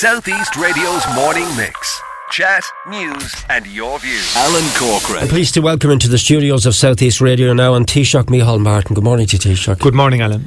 Southeast 0.00 0.56
Radio's 0.56 1.02
morning 1.14 1.46
mix. 1.56 2.02
Chat, 2.30 2.62
news, 2.86 3.34
and 3.48 3.66
your 3.68 3.98
views. 3.98 4.34
Alan 4.36 4.64
Corcoran. 4.74 5.22
I'm 5.22 5.28
pleased 5.28 5.54
to 5.54 5.62
welcome 5.62 5.90
into 5.90 6.06
the 6.08 6.18
studios 6.18 6.66
of 6.66 6.74
Southeast 6.74 7.22
Radio 7.22 7.54
now 7.54 7.72
and 7.74 7.86
Taoiseach 7.86 8.24
Micheál 8.24 8.60
Martin. 8.60 8.94
Good 8.94 9.04
morning 9.04 9.26
to 9.28 9.36
you, 9.36 9.40
Taoiseach. 9.54 9.78
Good 9.78 9.94
morning, 9.94 10.20
Alan. 10.20 10.44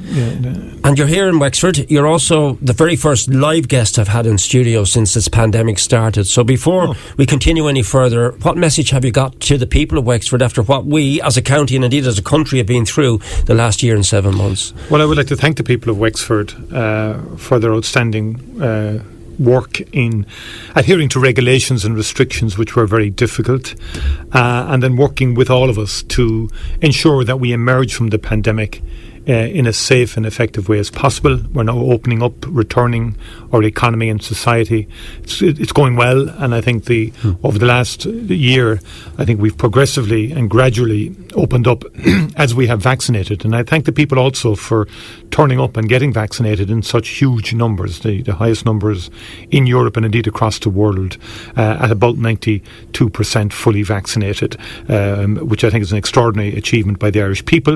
And 0.84 0.96
you're 0.96 1.08
here 1.08 1.26
in 1.28 1.40
Wexford. 1.40 1.90
You're 1.90 2.06
also 2.06 2.58
the 2.62 2.74
very 2.74 2.94
first 2.94 3.28
live 3.30 3.66
guest 3.66 3.98
I've 3.98 4.06
had 4.08 4.24
in 4.24 4.38
studio 4.38 4.84
since 4.84 5.14
this 5.14 5.26
pandemic 5.26 5.80
started. 5.80 6.26
So 6.28 6.44
before 6.44 6.88
Oh. 6.90 6.94
we 7.16 7.26
continue 7.26 7.66
any 7.66 7.82
further, 7.82 8.32
what 8.42 8.56
message 8.56 8.90
have 8.90 9.04
you 9.04 9.10
got 9.10 9.40
to 9.40 9.58
the 9.58 9.66
people 9.66 9.98
of 9.98 10.04
Wexford 10.04 10.42
after 10.42 10.62
what 10.62 10.84
we 10.86 11.20
as 11.22 11.36
a 11.36 11.42
county 11.42 11.74
and 11.74 11.84
indeed 11.84 12.06
as 12.06 12.18
a 12.18 12.22
country 12.22 12.58
have 12.58 12.68
been 12.68 12.86
through 12.86 13.18
the 13.46 13.54
last 13.54 13.82
year 13.82 13.96
and 13.96 14.06
seven 14.06 14.36
months? 14.36 14.72
Well, 14.90 15.02
I 15.02 15.06
would 15.06 15.16
like 15.16 15.26
to 15.28 15.36
thank 15.36 15.56
the 15.56 15.64
people 15.64 15.90
of 15.90 15.98
Wexford 15.98 16.52
uh, 16.72 17.18
for 17.36 17.58
their 17.58 17.74
outstanding 17.74 18.62
uh, 18.62 19.02
work 19.40 19.80
in 19.92 20.26
adhering 20.76 21.08
to 21.08 21.20
regulations 21.20 21.84
and 21.84 21.96
restrictions, 21.96 22.58
which 22.58 22.76
were 22.76 22.86
very 22.86 23.10
difficult, 23.10 23.74
uh, 24.32 24.66
and 24.68 24.82
then 24.82 24.96
working 24.96 25.34
with 25.34 25.50
all 25.50 25.70
of 25.70 25.78
us 25.78 26.02
to 26.04 26.48
ensure 26.80 27.24
that 27.24 27.40
we 27.40 27.52
emerge 27.52 27.94
from 27.94 28.08
the 28.08 28.18
pandemic. 28.18 28.82
Uh, 29.28 29.32
in 29.32 29.66
a 29.66 29.72
safe 29.72 30.16
and 30.16 30.24
effective 30.24 30.66
way 30.70 30.78
as 30.78 30.90
possible. 30.90 31.38
We're 31.52 31.64
now 31.64 31.78
opening 31.78 32.22
up, 32.22 32.32
returning 32.48 33.16
our 33.52 33.62
economy 33.62 34.08
and 34.08 34.20
society. 34.22 34.88
It's, 35.22 35.42
it's 35.42 35.72
going 35.72 35.94
well, 35.94 36.30
and 36.30 36.54
I 36.54 36.62
think 36.62 36.86
the 36.86 37.12
over 37.42 37.58
the 37.58 37.66
last 37.66 38.06
year, 38.06 38.80
I 39.18 39.26
think 39.26 39.38
we've 39.38 39.56
progressively 39.56 40.32
and 40.32 40.48
gradually 40.48 41.14
opened 41.34 41.68
up 41.68 41.84
as 42.36 42.54
we 42.54 42.66
have 42.68 42.80
vaccinated. 42.80 43.44
And 43.44 43.54
I 43.54 43.62
thank 43.62 43.84
the 43.84 43.92
people 43.92 44.18
also 44.18 44.54
for 44.54 44.88
turning 45.30 45.60
up 45.60 45.76
and 45.76 45.88
getting 45.88 46.12
vaccinated 46.12 46.70
in 46.70 46.82
such 46.82 47.08
huge 47.08 47.52
numbers, 47.52 48.00
the, 48.00 48.22
the 48.22 48.34
highest 48.34 48.64
numbers 48.64 49.10
in 49.50 49.66
Europe 49.66 49.96
and 49.96 50.06
indeed 50.06 50.26
across 50.26 50.58
the 50.58 50.70
world, 50.70 51.18
uh, 51.58 51.78
at 51.80 51.90
about 51.90 52.16
92% 52.16 53.52
fully 53.52 53.82
vaccinated, 53.82 54.56
um, 54.88 55.36
which 55.36 55.62
I 55.62 55.70
think 55.70 55.82
is 55.82 55.92
an 55.92 55.98
extraordinary 55.98 56.56
achievement 56.56 56.98
by 56.98 57.10
the 57.10 57.20
Irish 57.20 57.44
people, 57.44 57.74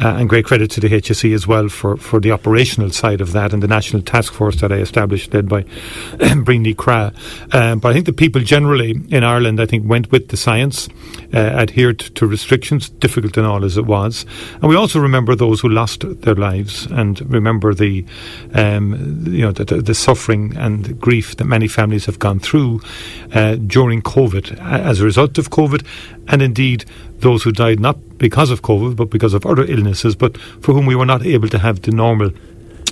uh, 0.00 0.08
and 0.16 0.28
great 0.28 0.44
credit 0.44 0.70
to 0.72 0.80
the 0.84 1.00
HSE 1.00 1.34
as 1.34 1.46
well 1.46 1.68
for, 1.68 1.96
for 1.96 2.20
the 2.20 2.30
operational 2.30 2.90
side 2.90 3.20
of 3.20 3.32
that 3.32 3.52
and 3.52 3.62
the 3.62 3.68
national 3.68 4.02
task 4.02 4.32
force 4.34 4.60
that 4.60 4.70
I 4.70 4.76
established, 4.76 5.32
led 5.32 5.48
by 5.48 5.62
Brian 6.18 6.64
MacCraith. 6.64 7.54
Um, 7.54 7.78
but 7.78 7.88
I 7.88 7.92
think 7.94 8.04
the 8.06 8.12
people 8.12 8.42
generally 8.42 8.90
in 9.08 9.24
Ireland, 9.24 9.60
I 9.60 9.66
think, 9.66 9.88
went 9.88 10.12
with 10.12 10.28
the 10.28 10.36
science, 10.36 10.88
uh, 11.32 11.38
adhered 11.38 12.00
to 12.00 12.26
restrictions, 12.26 12.90
difficult 12.90 13.36
and 13.38 13.46
all 13.46 13.64
as 13.64 13.78
it 13.78 13.86
was. 13.86 14.26
And 14.60 14.64
we 14.64 14.76
also 14.76 15.00
remember 15.00 15.34
those 15.34 15.60
who 15.60 15.70
lost 15.70 16.04
their 16.22 16.34
lives 16.34 16.86
and 16.86 17.20
remember 17.32 17.72
the, 17.72 18.04
um, 18.52 19.24
you 19.26 19.42
know, 19.42 19.52
the, 19.52 19.64
the, 19.64 19.94
suffering 19.94 20.54
and 20.56 21.00
grief 21.00 21.36
that 21.36 21.46
many 21.46 21.66
families 21.66 22.04
have 22.04 22.18
gone 22.18 22.40
through 22.40 22.82
uh, 23.32 23.54
during 23.54 24.02
COVID 24.02 24.60
as 24.60 25.00
a 25.00 25.04
result 25.04 25.38
of 25.38 25.48
COVID, 25.48 25.86
and 26.28 26.42
indeed 26.42 26.84
those 27.18 27.42
who 27.42 27.52
died 27.52 27.80
not 27.80 28.18
because 28.18 28.50
of 28.50 28.62
COVID 28.62 28.96
but 28.96 29.10
because 29.10 29.34
of 29.34 29.46
other 29.46 29.64
illnesses, 29.64 30.16
but 30.16 30.36
for 30.38 30.72
whom 30.72 30.86
we 30.86 30.94
were 30.94 31.06
not 31.06 31.24
able 31.24 31.48
to 31.48 31.58
have 31.58 31.82
the 31.82 31.90
normal. 31.90 32.30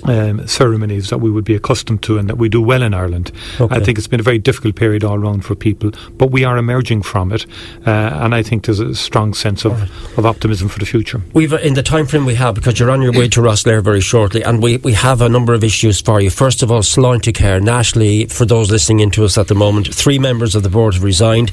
Um, 0.05 0.45
ceremonies 0.47 1.09
that 1.09 1.19
we 1.19 1.31
would 1.31 1.45
be 1.45 1.55
accustomed 1.55 2.03
to 2.03 2.17
and 2.17 2.27
that 2.27 2.37
we 2.37 2.49
do 2.49 2.61
well 2.61 2.83
in 2.83 2.93
Ireland. 2.93 3.31
Okay. 3.59 3.73
I 3.73 3.79
think 3.79 3.97
it's 3.97 4.07
been 4.07 4.19
a 4.19 4.23
very 4.23 4.37
difficult 4.37 4.75
period 4.75 5.03
all 5.03 5.17
round 5.17 5.45
for 5.45 5.55
people, 5.55 5.91
but 6.17 6.29
we 6.29 6.43
are 6.43 6.57
emerging 6.57 7.03
from 7.03 7.31
it, 7.31 7.45
uh, 7.87 7.89
and 7.89 8.35
I 8.35 8.43
think 8.43 8.65
there's 8.65 8.81
a 8.81 8.95
strong 8.95 9.33
sense 9.33 9.63
of, 9.63 9.73
of 10.17 10.25
optimism 10.25 10.67
for 10.67 10.79
the 10.79 10.85
future. 10.85 11.21
We've 11.33 11.53
in 11.53 11.73
the 11.73 11.83
time 11.83 12.05
frame 12.05 12.25
we 12.25 12.35
have 12.35 12.55
because 12.55 12.79
you're 12.79 12.91
on 12.91 13.01
your 13.01 13.13
way 13.13 13.29
to 13.29 13.41
Rosslare 13.41 13.81
very 13.81 14.01
shortly, 14.01 14.43
and 14.43 14.61
we, 14.61 14.77
we 14.77 14.93
have 14.93 15.21
a 15.21 15.29
number 15.29 15.53
of 15.53 15.63
issues 15.63 16.01
for 16.01 16.19
you. 16.19 16.29
First 16.29 16.63
of 16.63 16.71
all, 16.71 16.81
Sláinte 16.81 17.33
Care 17.33 17.59
nationally. 17.59 18.25
For 18.25 18.45
those 18.45 18.71
listening 18.71 18.99
into 18.99 19.23
us 19.23 19.37
at 19.37 19.47
the 19.47 19.55
moment, 19.55 19.93
three 19.93 20.19
members 20.19 20.55
of 20.55 20.63
the 20.63 20.69
board 20.69 20.93
have 20.93 21.03
resigned. 21.03 21.51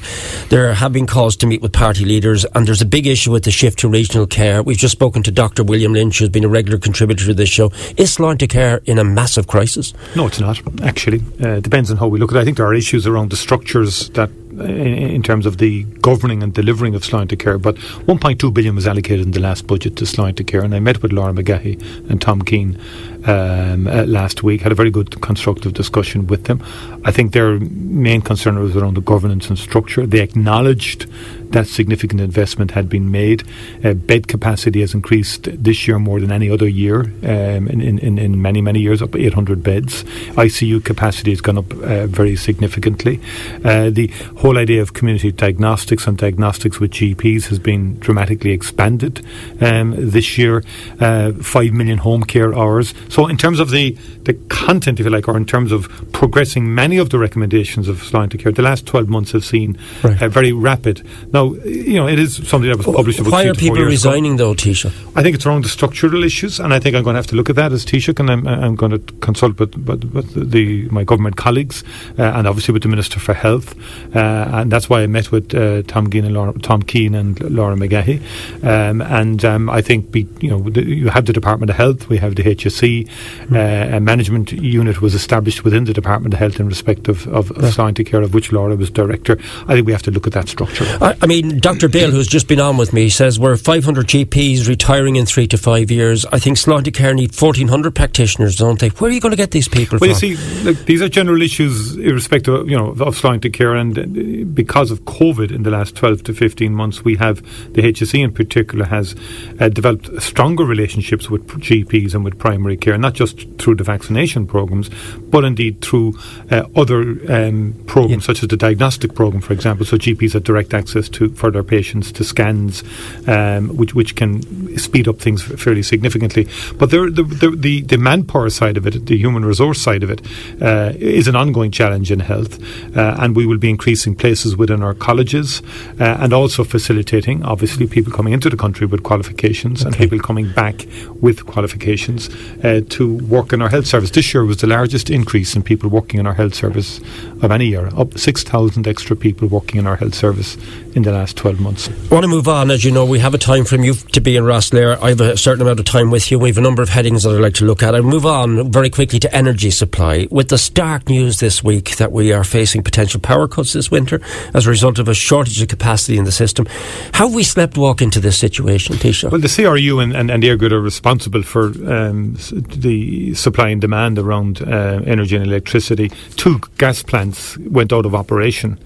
There 0.49 0.73
have 0.73 0.93
been 0.93 1.07
calls 1.07 1.35
to 1.37 1.47
meet 1.47 1.61
with 1.61 1.73
party 1.73 2.05
leaders, 2.05 2.45
and 2.53 2.67
there's 2.67 2.81
a 2.81 2.85
big 2.85 3.07
issue 3.07 3.31
with 3.31 3.43
the 3.43 3.51
shift 3.51 3.79
to 3.79 3.89
regional 3.89 4.27
care. 4.27 4.61
We've 4.61 4.77
just 4.77 4.91
spoken 4.91 5.23
to 5.23 5.31
Dr. 5.31 5.63
William 5.63 5.93
Lynch, 5.93 6.19
who's 6.19 6.29
been 6.29 6.43
a 6.43 6.49
regular 6.49 6.77
contributor 6.77 7.25
to 7.25 7.33
this 7.33 7.49
show. 7.49 7.71
Is 7.97 8.17
Sláinte 8.17 8.40
Care 8.47 8.81
in 8.85 8.97
a 8.97 9.03
massive 9.03 9.47
crisis? 9.47 9.93
No, 10.15 10.27
it's 10.27 10.39
not, 10.39 10.59
actually. 10.83 11.19
Uh, 11.41 11.57
it 11.57 11.63
depends 11.63 11.91
on 11.91 11.97
how 11.97 12.07
we 12.07 12.19
look 12.19 12.31
at 12.31 12.37
it. 12.37 12.41
I 12.41 12.45
think 12.45 12.57
there 12.57 12.65
are 12.65 12.73
issues 12.73 13.07
around 13.07 13.31
the 13.31 13.35
structures 13.35 14.09
that, 14.09 14.29
in, 14.51 14.59
in 14.59 15.23
terms 15.23 15.45
of 15.45 15.57
the 15.57 15.83
governing 16.01 16.43
and 16.43 16.53
delivering 16.53 16.95
of 16.95 17.03
Sláinte 17.03 17.37
Care, 17.39 17.57
but 17.57 17.75
1.2 17.75 18.53
billion 18.53 18.75
was 18.75 18.87
allocated 18.87 19.25
in 19.25 19.31
the 19.31 19.39
last 19.39 19.67
budget 19.67 19.95
to 19.97 20.05
Sláinte 20.05 20.45
Care, 20.45 20.63
and 20.63 20.75
I 20.75 20.79
met 20.79 21.01
with 21.01 21.11
Laura 21.11 21.33
Magahy 21.33 21.81
and 22.09 22.21
Tom 22.21 22.41
Keane 22.41 22.79
um, 23.25 23.87
uh, 23.87 24.05
last 24.05 24.43
week, 24.43 24.61
had 24.61 24.71
a 24.71 24.75
very 24.75 24.91
good 24.91 25.21
constructive 25.21 25.73
discussion 25.73 26.27
with 26.27 26.45
them. 26.45 26.63
I 27.05 27.11
think 27.11 27.33
their 27.33 27.59
main 27.59 28.21
concern 28.21 28.57
was 28.59 28.75
around 28.75 28.95
the 28.95 29.01
governance 29.01 29.49
and 29.49 29.57
structure. 29.57 30.05
They 30.05 30.21
acknowledged 30.21 31.07
that 31.51 31.67
significant 31.67 32.21
investment 32.21 32.71
had 32.71 32.89
been 32.89 33.11
made. 33.11 33.43
Uh, 33.83 33.93
bed 33.93 34.27
capacity 34.27 34.81
has 34.81 34.93
increased 34.93 35.43
this 35.63 35.87
year 35.87 35.99
more 35.99 36.19
than 36.19 36.31
any 36.31 36.49
other 36.49 36.67
year 36.67 37.01
um, 37.23 37.67
in, 37.67 37.81
in, 37.99 38.17
in 38.17 38.41
many, 38.41 38.61
many 38.61 38.79
years, 38.79 39.01
up 39.01 39.15
800 39.15 39.61
beds. 39.63 40.03
ICU 40.35 40.83
capacity 40.83 41.31
has 41.31 41.41
gone 41.41 41.57
up 41.57 41.71
uh, 41.73 42.07
very 42.07 42.35
significantly. 42.35 43.19
Uh, 43.63 43.89
the 43.89 44.07
whole 44.37 44.57
idea 44.57 44.81
of 44.81 44.93
community 44.93 45.31
diagnostics 45.31 46.07
and 46.07 46.17
diagnostics 46.17 46.79
with 46.79 46.91
GPs 46.91 47.47
has 47.47 47.59
been 47.59 47.99
dramatically 47.99 48.51
expanded 48.51 49.25
um, 49.59 49.93
this 49.97 50.37
year. 50.37 50.63
Uh, 50.99 51.31
5 51.33 51.73
million 51.73 51.97
home 51.97 52.23
care 52.23 52.53
hours. 52.55 52.93
So, 53.09 53.27
in 53.27 53.37
terms 53.37 53.59
of 53.59 53.69
the, 53.71 53.91
the 54.23 54.33
content, 54.49 54.99
if 54.99 55.05
you 55.05 55.09
like, 55.11 55.27
or 55.27 55.37
in 55.37 55.45
terms 55.45 55.71
of 55.71 55.89
progressing 56.11 56.73
many 56.73 56.97
of 56.97 57.09
the 57.09 57.19
recommendations 57.19 57.87
of 57.87 57.97
Sláinte 57.97 58.39
Care, 58.39 58.51
the 58.51 58.61
last 58.61 58.85
12 58.85 59.09
months 59.09 59.31
have 59.31 59.43
seen 59.45 59.77
Right. 60.03 60.21
a 60.21 60.29
very 60.29 60.51
rapid. 60.51 61.05
Now, 61.33 61.40
you 61.49 61.95
know, 61.95 62.07
it 62.07 62.19
is 62.19 62.35
something 62.47 62.69
that 62.69 62.77
was 62.77 62.85
published 62.85 63.19
about 63.19 63.31
Why 63.31 63.45
are 63.45 63.53
people 63.53 63.77
years 63.77 64.03
ago. 64.03 64.11
resigning, 64.11 64.37
though, 64.37 64.53
Taoiseach? 64.53 64.91
I 65.15 65.21
think 65.23 65.35
it's 65.35 65.45
around 65.45 65.63
the 65.63 65.69
structural 65.69 66.23
issues, 66.23 66.59
and 66.59 66.73
I 66.73 66.79
think 66.79 66.95
I'm 66.95 67.03
going 67.03 67.15
to 67.15 67.19
have 67.19 67.27
to 67.27 67.35
look 67.35 67.49
at 67.49 67.55
that 67.55 67.71
as 67.71 67.85
Taoiseach, 67.85 68.19
and 68.19 68.29
I'm, 68.29 68.47
I'm 68.47 68.75
going 68.75 68.91
to 68.91 68.99
consult 69.21 69.59
with, 69.59 69.75
with, 69.87 70.03
with 70.13 70.51
the, 70.51 70.87
my 70.89 71.03
government 71.03 71.37
colleagues, 71.37 71.83
uh, 72.17 72.23
and 72.23 72.47
obviously 72.47 72.73
with 72.73 72.83
the 72.83 72.89
Minister 72.89 73.19
for 73.19 73.33
Health, 73.33 73.75
uh, 74.15 74.19
and 74.53 74.71
that's 74.71 74.89
why 74.89 75.01
I 75.01 75.07
met 75.07 75.31
with 75.31 75.53
uh, 75.53 75.83
Tom 75.83 76.09
Keane 76.09 76.25
and 76.25 76.33
Laura, 76.33 76.53
Tom 76.59 76.81
Keane 76.83 77.15
and 77.15 77.39
Laura 77.41 77.75
Magahy, 77.75 78.21
um, 78.63 79.01
and 79.01 79.43
um, 79.45 79.69
I 79.69 79.81
think 79.81 80.11
be, 80.11 80.27
you 80.39 80.49
know 80.49 80.61
the, 80.69 80.83
you 80.83 81.09
have 81.09 81.25
the 81.25 81.33
Department 81.33 81.69
of 81.69 81.75
Health, 81.75 82.09
we 82.09 82.17
have 82.17 82.35
the 82.35 82.43
HSE, 82.43 83.09
uh, 83.51 83.97
a 83.97 83.99
management 83.99 84.51
unit 84.51 85.01
was 85.01 85.15
established 85.15 85.63
within 85.63 85.85
the 85.85 85.93
Department 85.93 86.33
of 86.33 86.39
Health 86.39 86.59
in 86.59 86.67
respect 86.67 87.07
of, 87.07 87.27
of, 87.27 87.51
of 87.51 87.57
Sláinte 87.73 88.05
Care, 88.05 88.21
of 88.21 88.33
which 88.33 88.51
Laura 88.51 88.75
was 88.75 88.89
director. 88.89 89.37
I 89.67 89.75
think 89.75 89.85
we 89.85 89.91
have 89.91 90.03
to 90.03 90.11
look 90.11 90.27
at 90.27 90.33
that 90.33 90.47
structure. 90.47 90.85
I, 91.01 91.15
I 91.21 91.25
mean, 91.27 91.30
Dr. 91.39 91.87
Bill, 91.87 92.11
who's 92.11 92.27
just 92.27 92.49
been 92.49 92.59
on 92.59 92.75
with 92.75 92.91
me, 92.91 93.07
says 93.07 93.39
we're 93.39 93.55
500 93.55 94.05
GPs 94.07 94.67
retiring 94.67 95.15
in 95.15 95.25
three 95.25 95.47
to 95.47 95.57
five 95.57 95.89
years. 95.89 96.25
I 96.25 96.39
think 96.39 96.57
Sláinte 96.57 96.93
Care 96.93 97.13
need 97.13 97.33
1,400 97.33 97.95
practitioners, 97.95 98.57
don't 98.57 98.79
they? 98.79 98.89
Where 98.89 99.09
are 99.09 99.13
you 99.13 99.21
going 99.21 99.31
to 99.31 99.37
get 99.37 99.51
these 99.51 99.69
people 99.69 99.97
Well, 100.01 100.13
from? 100.13 100.29
you 100.29 100.35
see, 100.35 100.63
look, 100.63 100.77
these 100.85 101.01
are 101.01 101.07
general 101.07 101.41
issues, 101.41 101.95
irrespective 101.95 102.53
of, 102.53 102.69
you 102.69 102.77
know, 102.77 102.89
of 102.89 103.15
Sláinte 103.15 103.53
Care, 103.53 103.75
and 103.75 103.97
uh, 103.97 104.45
because 104.53 104.91
of 104.91 105.01
COVID 105.05 105.51
in 105.51 105.63
the 105.63 105.71
last 105.71 105.95
12 105.95 106.23
to 106.25 106.33
15 106.33 106.73
months, 106.73 107.05
we 107.05 107.15
have, 107.15 107.41
the 107.73 107.81
HSE 107.81 108.21
in 108.21 108.33
particular, 108.33 108.85
has 108.85 109.15
uh, 109.59 109.69
developed 109.69 110.21
stronger 110.21 110.65
relationships 110.65 111.29
with 111.29 111.47
GPs 111.47 112.13
and 112.13 112.25
with 112.25 112.37
primary 112.37 112.75
care, 112.75 112.97
not 112.97 113.13
just 113.13 113.47
through 113.57 113.75
the 113.75 113.83
vaccination 113.85 114.45
programs, 114.47 114.89
but 115.19 115.45
indeed 115.45 115.81
through 115.81 116.17
uh, 116.49 116.65
other 116.75 117.01
um, 117.31 117.73
programs, 117.87 118.25
such 118.25 118.43
as 118.43 118.49
the 118.49 118.57
diagnostic 118.57 119.15
program, 119.15 119.41
for 119.41 119.53
example. 119.53 119.85
So 119.85 119.97
GPs 119.97 120.33
have 120.33 120.43
direct 120.43 120.73
access 120.73 121.07
to 121.09 121.20
for 121.29 121.51
their 121.51 121.63
patients 121.63 122.11
to 122.13 122.23
scans, 122.23 122.83
um, 123.27 123.69
which 123.75 123.93
which 123.93 124.15
can 124.15 124.77
speed 124.77 125.07
up 125.07 125.19
things 125.19 125.41
fairly 125.43 125.83
significantly. 125.83 126.47
But 126.77 126.91
there, 126.91 127.09
the, 127.09 127.23
the 127.23 127.81
the 127.81 127.97
manpower 127.97 128.49
side 128.49 128.77
of 128.77 128.87
it, 128.87 129.05
the 129.05 129.17
human 129.17 129.45
resource 129.45 129.81
side 129.81 130.03
of 130.03 130.09
it, 130.09 130.21
uh, 130.61 130.93
is 130.97 131.27
an 131.27 131.35
ongoing 131.35 131.71
challenge 131.71 132.11
in 132.11 132.19
health, 132.19 132.59
uh, 132.95 133.15
and 133.19 133.35
we 133.35 133.45
will 133.45 133.57
be 133.57 133.69
increasing 133.69 134.15
places 134.15 134.55
within 134.55 134.81
our 134.81 134.93
colleges, 134.93 135.61
uh, 135.99 136.17
and 136.19 136.33
also 136.33 136.63
facilitating, 136.63 137.43
obviously, 137.43 137.87
people 137.87 138.11
coming 138.11 138.33
into 138.33 138.49
the 138.49 138.57
country 138.57 138.85
with 138.87 139.03
qualifications 139.03 139.83
and 139.83 139.95
people 139.95 140.19
coming 140.19 140.51
back 140.51 140.85
with 141.19 141.45
qualifications 141.45 142.29
uh, 142.63 142.81
to 142.89 143.17
work 143.27 143.53
in 143.53 143.61
our 143.61 143.69
health 143.69 143.85
service. 143.85 144.11
This 144.11 144.33
year 144.33 144.45
was 144.45 144.57
the 144.57 144.67
largest 144.67 145.09
increase 145.09 145.55
in 145.55 145.63
people 145.63 145.89
working 145.89 146.19
in 146.19 146.27
our 146.27 146.33
health 146.33 146.55
service 146.55 146.99
of 147.41 147.51
any 147.51 147.67
year, 147.67 147.89
up 147.97 148.17
6,000 148.17 148.87
extra 148.87 149.15
people 149.15 149.47
working 149.47 149.79
in 149.79 149.87
our 149.87 149.95
health 149.95 150.15
service 150.15 150.57
in 150.93 151.03
the 151.03 151.11
last 151.11 151.37
12 151.37 151.59
months. 151.59 151.89
I 151.89 152.13
want 152.13 152.23
to 152.23 152.27
move 152.27 152.47
on. 152.47 152.71
As 152.71 152.83
you 152.83 152.91
know, 152.91 153.05
we 153.05 153.19
have 153.19 153.33
a 153.33 153.37
time 153.37 153.65
frame. 153.65 153.83
You 153.83 153.93
to 153.93 154.21
be 154.21 154.35
in 154.35 154.43
Rosslare. 154.43 155.01
I 155.01 155.09
have 155.09 155.21
a 155.21 155.37
certain 155.37 155.61
amount 155.61 155.79
of 155.79 155.85
time 155.85 156.11
with 156.11 156.31
you. 156.31 156.39
We 156.39 156.49
have 156.49 156.57
a 156.57 156.61
number 156.61 156.81
of 156.81 156.89
headings 156.89 157.23
that 157.23 157.33
I'd 157.33 157.41
like 157.41 157.53
to 157.55 157.65
look 157.65 157.83
at. 157.83 157.95
I 157.95 158.01
move 158.01 158.25
on 158.25 158.71
very 158.71 158.89
quickly 158.89 159.19
to 159.19 159.35
energy 159.35 159.71
supply. 159.71 160.27
With 160.31 160.49
the 160.49 160.57
stark 160.57 161.09
news 161.09 161.39
this 161.39 161.63
week 161.63 161.97
that 161.97 162.11
we 162.11 162.33
are 162.33 162.43
facing 162.43 162.83
potential 162.83 163.19
power 163.19 163.47
cuts 163.47 163.73
this 163.73 163.89
winter 163.89 164.21
as 164.53 164.67
a 164.67 164.69
result 164.69 164.99
of 164.99 165.07
a 165.07 165.13
shortage 165.13 165.61
of 165.61 165.67
capacity 165.67 166.17
in 166.17 166.25
the 166.25 166.31
system, 166.31 166.65
how 167.13 167.27
have 167.27 167.35
we 167.35 167.43
slept 167.43 167.77
walk 167.77 168.01
into 168.01 168.19
this 168.19 168.37
situation, 168.37 168.95
Taoiseach? 168.95 169.31
Well, 169.31 169.41
the 169.41 169.47
CRU 169.47 169.99
and, 169.99 170.15
and, 170.15 170.29
and 170.29 170.43
EirGrid 170.43 170.71
are 170.71 170.81
responsible 170.81 171.43
for 171.43 171.67
um, 171.91 172.37
the 172.51 173.33
supply 173.35 173.69
and 173.69 173.79
demand 173.79 174.17
around 174.17 174.61
uh, 174.61 175.01
energy 175.05 175.35
and 175.35 175.45
electricity. 175.45 176.09
Two 176.35 176.59
gas 176.77 177.03
plants 177.03 177.57
went 177.57 177.93
out 177.93 178.05
of 178.05 178.15
operation 178.15 178.79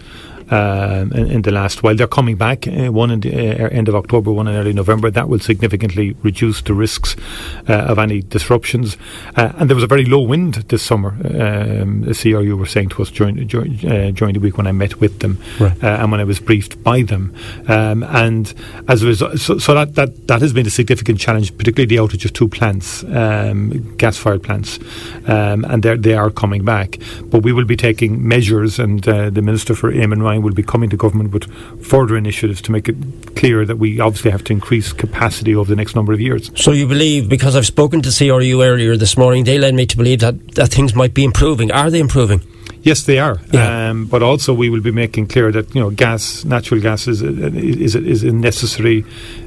um, 0.52 1.12
in, 1.14 1.32
in, 1.32 1.42
the 1.42 1.52
last 1.52 1.84
while. 1.84 1.96
They're 1.96 2.08
coming 2.08 2.36
back, 2.36 2.68
uh, 2.68 2.92
one 2.92 3.12
in 3.12 3.20
the 3.22 3.34
uh, 3.34 3.70
end 3.70 3.88
of 3.88 3.96
October, 3.96 4.32
one 4.32 4.48
in 4.48 4.56
early 4.56 4.74
November. 4.74 5.10
That 5.10 5.30
will 5.30 5.40
significantly 5.40 6.16
reduce 6.22 6.62
the 6.62 6.74
risks 6.74 7.16
uh, 7.68 7.74
of 7.74 8.00
any 8.00 8.22
disruptions. 8.22 8.98
Uh, 9.36 9.54
and 9.58 9.70
there 9.70 9.76
was 9.76 9.84
a 9.84 9.88
very 9.88 10.06
low 10.06 10.22
wind 10.22 10.56
this 10.70 10.84
summer. 10.84 11.10
Um, 11.10 12.02
the 12.02 12.14
CRU 12.14 12.56
were 12.58 12.66
saying 12.66 12.90
to 12.90 13.02
us 13.02 13.10
during 13.10 13.48
during, 13.48 13.74
uh, 13.86 14.12
during 14.12 14.34
the 14.34 14.40
week 14.40 14.58
when 14.58 14.68
I 14.68 14.72
met 14.72 15.00
with 15.00 15.20
them 15.20 15.42
right. 15.60 15.84
Uh, 15.84 15.88
and 16.02 16.12
when 16.12 16.20
I 16.20 16.24
was 16.24 16.40
briefed 16.40 16.84
by 16.84 17.02
them. 17.02 17.36
Um, 17.68 18.04
and 18.04 18.54
as 18.88 19.04
a 19.04 19.08
result, 19.08 19.40
so, 19.40 19.58
so, 19.58 19.74
that, 19.74 19.96
that, 19.96 20.28
that 20.28 20.42
has 20.42 20.54
been 20.54 20.68
a 20.68 20.70
significant 20.70 21.20
challenge, 21.20 21.58
particularly 21.58 21.88
the 21.88 22.02
outage 22.02 22.26
of 22.26 22.34
two 22.34 22.48
plants, 22.48 23.04
um, 23.06 23.96
gas-fired 23.98 24.44
plants, 24.44 24.80
um, 25.28 25.66
and 25.66 25.84
they 25.84 26.14
are 26.14 26.30
coming 26.30 26.64
back. 26.64 26.98
But 27.26 27.44
we 27.44 27.52
will 27.52 27.66
be 27.66 27.76
taking 27.76 28.28
measures, 28.28 28.80
and 28.80 29.04
the 29.04 29.42
Minister 29.42 29.76
for 29.76 29.92
Eamon 29.92 30.22
Ryan 30.22 30.35
will 30.38 30.54
be 30.54 30.64
coming 30.64 30.90
to 30.90 30.98
government 30.98 31.32
with 31.32 31.52
further 31.84 32.18
initiatives 32.18 32.62
to 32.64 32.72
make 32.72 32.90
it 32.90 32.96
clear 33.36 33.66
that 33.66 33.78
we 33.78 34.00
obviously 34.00 34.32
have 34.32 34.44
to 34.46 34.54
increase 34.54 34.94
capacity 34.94 35.56
over 35.56 35.70
the 35.70 35.76
next 35.76 35.96
number 35.96 36.14
of 36.14 36.20
years. 36.20 36.52
So 36.56 36.72
you 36.72 36.88
believe, 36.88 37.30
because 37.30 37.56
I've 37.56 37.66
spoken 37.66 38.02
to 38.02 38.12
CRU 38.12 38.64
earlier 38.64 38.98
this 38.98 39.18
morning, 39.18 39.44
they 39.44 39.58
led 39.58 39.74
me 39.74 39.86
to 39.86 39.98
believe 39.98 40.20
that, 40.20 40.56
that 40.56 40.70
things 40.70 40.96
might 40.96 41.14
be 41.14 41.24
improving. 41.24 41.72
Are 41.72 41.90
they 41.90 42.00
improving? 42.00 42.42
Yes, 42.86 43.02
they 43.02 43.18
are. 43.18 43.40
Yeah. 43.52 43.90
Um, 43.90 44.06
but 44.06 44.22
also, 44.22 44.54
we 44.54 44.70
will 44.70 44.80
be 44.80 44.92
making 44.92 45.26
clear 45.26 45.52
that 45.52 45.74
you 45.74 45.82
know, 45.82 45.90
gas, 45.90 46.46
natural 46.46 46.80
gas, 46.80 47.08
is 47.08 47.24
a, 47.24 47.30
is 47.58 47.96
a, 47.96 48.06
is 48.06 48.24
a 48.24 48.32
necessary 48.32 49.04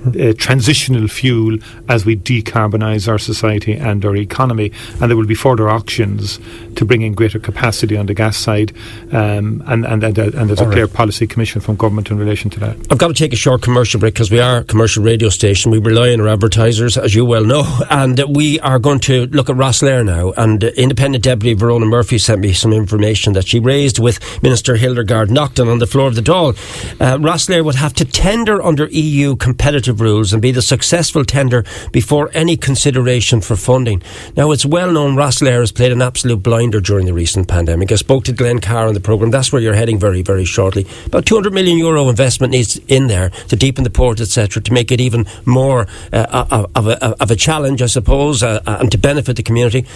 uh, 0.07 0.33
transitional 0.37 1.07
fuel 1.07 1.59
as 1.89 2.05
we 2.05 2.17
decarbonise 2.17 3.07
our 3.07 3.17
society 3.17 3.75
and 3.75 4.05
our 4.05 4.17
economy. 4.17 4.73
And 5.01 5.09
there 5.09 5.17
will 5.17 5.25
be 5.25 5.37
further 5.37 5.71
auctions 5.71 6.41
to 6.75 6.85
bring 6.85 7.03
in 7.03 7.15
greater 7.15 7.39
capacity 7.39 7.97
on 7.97 8.07
the 8.07 8.15
gas 8.15 8.37
side. 8.37 8.73
Um, 9.13 9.63
and, 9.69 9.87
and, 9.87 10.03
and, 10.03 10.19
and, 10.19 10.49
there's 10.51 10.61
All 10.61 10.69
a 10.69 10.73
clear 10.73 10.87
right. 10.87 10.95
policy 10.95 11.29
commission 11.29 11.61
from 11.61 11.77
government 11.77 12.11
in 12.11 12.19
relation 12.19 12.51
to 12.51 12.61
that. 12.61 12.77
I've 12.91 12.99
got 12.99 13.07
to 13.07 13.15
take 13.15 13.33
a 13.33 13.37
short 13.37 13.63
commercial 13.63 14.01
break 14.01 14.15
because 14.15 14.33
we 14.33 14.41
are 14.41 14.59
a 14.59 14.65
commercial 14.65 15.05
radio 15.05 15.29
station. 15.29 15.71
We 15.71 15.79
rely 15.79 16.13
on 16.13 16.21
our 16.23 16.29
advertisers, 16.29 16.99
as 16.99 17.15
you 17.15 17.25
well 17.25 17.45
know. 17.45 17.65
And 17.91 18.23
we 18.29 18.61
are 18.61 18.79
going 18.79 19.01
to 19.01 19.27
look 19.27 19.49
at 19.49 19.57
Rosslare 19.57 20.05
now. 20.05 20.33
And 20.37 20.63
Independent 20.63 21.25
Deputy 21.25 21.55
Verona 21.55 21.87
Murphy 21.87 22.19
sent 22.19 22.41
me 22.41 22.53
some 22.53 22.73
information 22.73 23.28
that 23.35 23.47
she 23.47 23.59
raised 23.59 23.99
with 23.99 24.43
Minister 24.43 24.77
Hildegarde 24.77 25.31
Naughton 25.31 25.69
on 25.69 25.79
the 25.79 25.87
floor 25.87 26.09
of 26.09 26.15
the 26.15 26.21
Dáil. 26.21 26.57
Uh, 27.01 27.19
Rosslare 27.19 27.65
would 27.65 27.75
have 27.77 27.95
to 27.95 28.05
tender 28.05 28.63
under 28.63 28.87
EU 28.87 29.37
competitive 29.37 30.01
rules 30.01 30.33
and 30.33 30.43
be 30.43 30.51
the 30.51 30.63
successful 30.63 31.25
tender 31.25 31.65
before 31.93 32.31
any 32.35 32.57
consideration 32.57 33.41
for 33.41 33.57
funding. 33.57 34.03
Now, 34.37 34.51
it's 34.51 34.67
well 34.67 34.93
known 34.93 35.17
Rosslare 35.17 35.61
has 35.61 35.73
played 35.73 35.93
an 35.93 36.03
absolute 36.03 36.43
blinder 36.43 36.81
during 36.81 37.07
the 37.07 37.15
recent 37.15 37.49
pandemic. 37.49 37.93
I 37.93 37.97
spoke 37.97 38.25
to 38.25 38.33
Glenn 38.33 38.61
Carr 38.61 38.89
on 38.89 38.95
the 38.95 39.01
programme. 39.01 39.31
That's 39.31 39.53
where 39.53 39.63
you're 39.63 39.75
heading 39.75 39.99
very, 39.99 40.23
very 40.23 40.45
shortly. 40.45 40.87
About 41.07 41.27
200 41.27 41.53
million 41.53 41.79
euro 41.79 42.09
investment 42.09 42.53
needs 42.53 42.77
in 42.89 43.07
there 43.07 43.31
to 43.49 43.57
deepen 43.57 43.85
the 43.85 43.91
port, 43.91 44.21
etc., 44.21 44.63
to 44.63 44.73
make 44.73 44.93
it 44.93 45.01
even 45.01 45.27
more 45.45 45.87
uh, 46.13 46.67
of, 46.75 46.87
a, 46.87 47.05
of, 47.23 47.31
a, 47.31 47.37
challenge, 47.37 47.83
I 47.83 47.87
suppose, 47.87 48.43
uh, 48.43 48.61
and 48.67 48.91
to 48.93 48.99
benefit 48.99 49.37
the 49.37 49.43
community. 49.43 49.87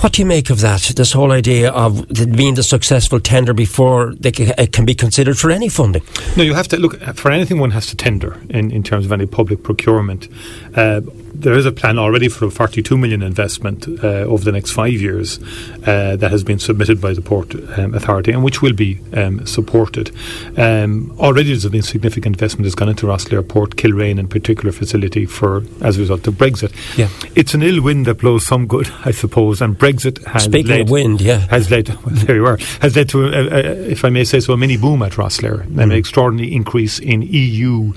What 0.00 0.12
do 0.12 0.22
you 0.22 0.26
make 0.26 0.48
of 0.48 0.60
that? 0.60 0.92
This 0.94 1.12
whole 1.12 1.32
idea 1.32 1.70
of 1.72 2.06
being 2.36 2.54
the 2.54 2.62
successful 2.62 3.18
tender 3.18 3.52
before 3.52 4.14
they 4.14 4.30
can, 4.30 4.54
it 4.56 4.72
can 4.72 4.84
be 4.84 4.94
considered 4.94 5.36
for 5.36 5.50
any 5.50 5.68
funding. 5.68 6.02
No, 6.36 6.44
you 6.44 6.54
have 6.54 6.68
to 6.68 6.76
look 6.76 7.00
for 7.16 7.32
anything. 7.32 7.58
One 7.58 7.72
has 7.72 7.86
to 7.86 7.96
tender 7.96 8.40
in, 8.48 8.70
in 8.70 8.84
terms 8.84 9.06
of 9.06 9.12
any 9.12 9.26
public 9.26 9.64
procurement. 9.64 10.28
Uh, 10.76 11.00
there 11.34 11.54
is 11.54 11.66
a 11.66 11.72
plan 11.72 11.98
already 11.98 12.28
for 12.28 12.46
a 12.46 12.50
42 12.50 12.96
million 12.96 13.22
investment 13.22 13.86
uh, 14.02 14.24
over 14.24 14.44
the 14.44 14.52
next 14.52 14.70
five 14.70 14.92
years 14.92 15.38
uh, 15.86 16.16
that 16.16 16.30
has 16.30 16.44
been 16.44 16.58
submitted 16.58 17.00
by 17.00 17.12
the 17.12 17.20
Port 17.20 17.54
um, 17.78 17.94
Authority 17.94 18.32
and 18.32 18.44
which 18.44 18.62
will 18.62 18.72
be 18.72 19.00
um, 19.14 19.44
supported. 19.46 20.10
Um, 20.56 21.14
already 21.18 21.48
there's 21.48 21.66
been 21.66 21.82
significant 21.82 22.36
investment 22.36 22.64
that's 22.64 22.74
gone 22.74 22.88
into 22.88 23.06
Rosslare 23.06 23.46
Port, 23.46 23.76
Kilrane 23.76 24.18
in 24.18 24.28
particular 24.28 24.72
facility 24.72 25.26
for 25.26 25.64
as 25.80 25.96
a 25.96 26.00
result 26.00 26.26
of 26.26 26.34
Brexit. 26.34 26.72
Yeah. 26.96 27.08
It's 27.34 27.54
an 27.54 27.62
ill 27.62 27.82
wind 27.82 28.06
that 28.06 28.18
blows 28.18 28.46
some 28.46 28.66
good, 28.66 28.90
I 29.04 29.10
suppose, 29.10 29.60
and 29.60 29.76
Brexit 29.78 29.87
has 30.26 30.44
Speaking 30.44 30.70
led, 30.70 30.80
of 30.82 30.90
wind, 30.90 31.20
yeah. 31.20 31.38
has 31.48 31.70
led, 31.70 31.88
well, 32.04 32.14
there 32.14 32.36
you 32.36 32.46
are, 32.46 32.56
has 32.80 32.96
led 32.96 33.08
to, 33.10 33.24
a, 33.24 33.28
a, 33.28 33.60
if 33.90 34.04
I 34.04 34.10
may 34.10 34.24
say 34.24 34.40
so, 34.40 34.52
a 34.52 34.56
mini 34.56 34.76
boom 34.76 35.02
at 35.02 35.12
Rosslare, 35.12 35.66
mm. 35.66 35.82
an 35.82 35.92
extraordinary 35.92 36.52
increase 36.52 36.98
in 36.98 37.22
EU 37.22 37.92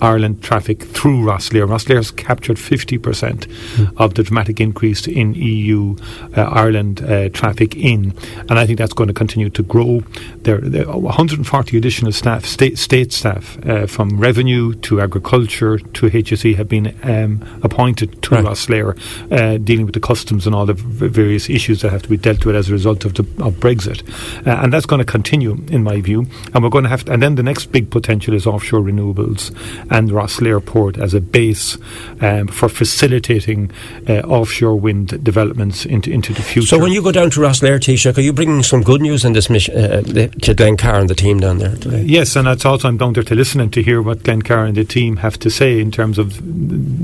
Ireland 0.00 0.42
traffic 0.42 0.82
through 0.82 1.24
Rosslare. 1.24 1.68
Has 1.94 2.10
captured 2.10 2.56
50% 2.56 2.98
mm. 2.98 3.92
of 3.96 4.14
the 4.14 4.22
dramatic 4.22 4.60
increase 4.60 5.06
in 5.06 5.34
EU 5.34 5.96
uh, 6.36 6.42
Ireland 6.42 7.02
uh, 7.02 7.28
traffic 7.30 7.76
in, 7.76 8.14
and 8.48 8.58
I 8.58 8.66
think 8.66 8.78
that's 8.78 8.92
going 8.92 9.08
to 9.08 9.14
continue 9.14 9.50
to 9.50 9.62
grow. 9.62 10.02
There, 10.42 10.58
there 10.58 10.88
are 10.88 10.98
140 10.98 11.76
additional 11.76 12.12
staff, 12.12 12.44
state, 12.44 12.78
state 12.78 13.12
staff, 13.12 13.58
uh, 13.66 13.86
from 13.86 14.18
revenue 14.18 14.74
to 14.74 15.00
agriculture 15.00 15.78
to 15.78 16.10
HSE 16.10 16.56
have 16.56 16.68
been 16.68 16.96
um, 17.02 17.60
appointed 17.62 18.22
to 18.22 18.34
right. 18.34 18.44
Rosslare, 18.44 18.98
uh, 19.32 19.58
dealing 19.58 19.86
with 19.86 19.94
the 19.94 20.00
customs 20.00 20.46
and 20.46 20.54
all 20.54 20.66
the 20.66 20.74
v- 20.74 21.08
various 21.34 21.50
issues 21.50 21.80
that 21.82 21.90
have 21.90 22.02
to 22.02 22.08
be 22.08 22.16
dealt 22.16 22.46
with 22.46 22.54
as 22.54 22.68
a 22.68 22.72
result 22.72 23.04
of, 23.04 23.14
the, 23.14 23.22
of 23.42 23.54
Brexit, 23.54 24.02
uh, 24.46 24.62
and 24.62 24.72
that's 24.72 24.86
going 24.86 25.00
to 25.00 25.04
continue, 25.04 25.52
in 25.68 25.82
my 25.82 26.00
view. 26.00 26.26
And 26.52 26.62
we're 26.62 26.70
going 26.70 26.84
to 26.84 26.90
have, 26.90 27.04
to, 27.04 27.12
and 27.12 27.20
then 27.20 27.34
the 27.34 27.42
next 27.42 27.72
big 27.72 27.90
potential 27.90 28.34
is 28.34 28.46
offshore 28.46 28.80
renewables 28.80 29.50
and 29.90 30.10
Rosslare 30.10 30.64
Port 30.64 30.96
as 30.96 31.12
a 31.12 31.20
base 31.20 31.76
um, 32.20 32.46
for 32.46 32.68
facilitating 32.68 33.72
uh, 34.08 34.20
offshore 34.20 34.76
wind 34.76 35.24
developments 35.24 35.84
into, 35.84 36.12
into 36.12 36.32
the 36.32 36.42
future. 36.42 36.68
So 36.68 36.78
when 36.78 36.92
you 36.92 37.02
go 37.02 37.10
down 37.10 37.30
to 37.30 37.40
Rosslare, 37.40 37.80
Taoiseach, 37.80 38.16
are 38.16 38.20
you 38.20 38.32
bringing 38.32 38.62
some 38.62 38.82
good 38.82 39.00
news 39.00 39.24
in 39.24 39.32
this 39.32 39.50
mission 39.50 39.76
uh, 39.76 40.02
to 40.42 40.54
Glenn 40.54 40.76
Carr 40.76 41.00
and 41.00 41.10
the 41.10 41.16
team 41.16 41.40
down 41.40 41.58
there 41.58 41.74
today? 41.74 42.02
Yes, 42.02 42.36
and 42.36 42.46
that's 42.46 42.64
also 42.64 42.86
I'm 42.86 42.96
down 42.96 43.14
there 43.14 43.24
to 43.24 43.34
listen 43.34 43.60
and 43.60 43.72
to 43.72 43.82
hear 43.82 44.00
what 44.00 44.22
Glenn 44.22 44.42
Carr 44.42 44.66
and 44.66 44.76
the 44.76 44.84
team 44.84 45.16
have 45.16 45.36
to 45.40 45.50
say 45.50 45.80
in 45.80 45.90
terms 45.90 46.18
of 46.18 46.40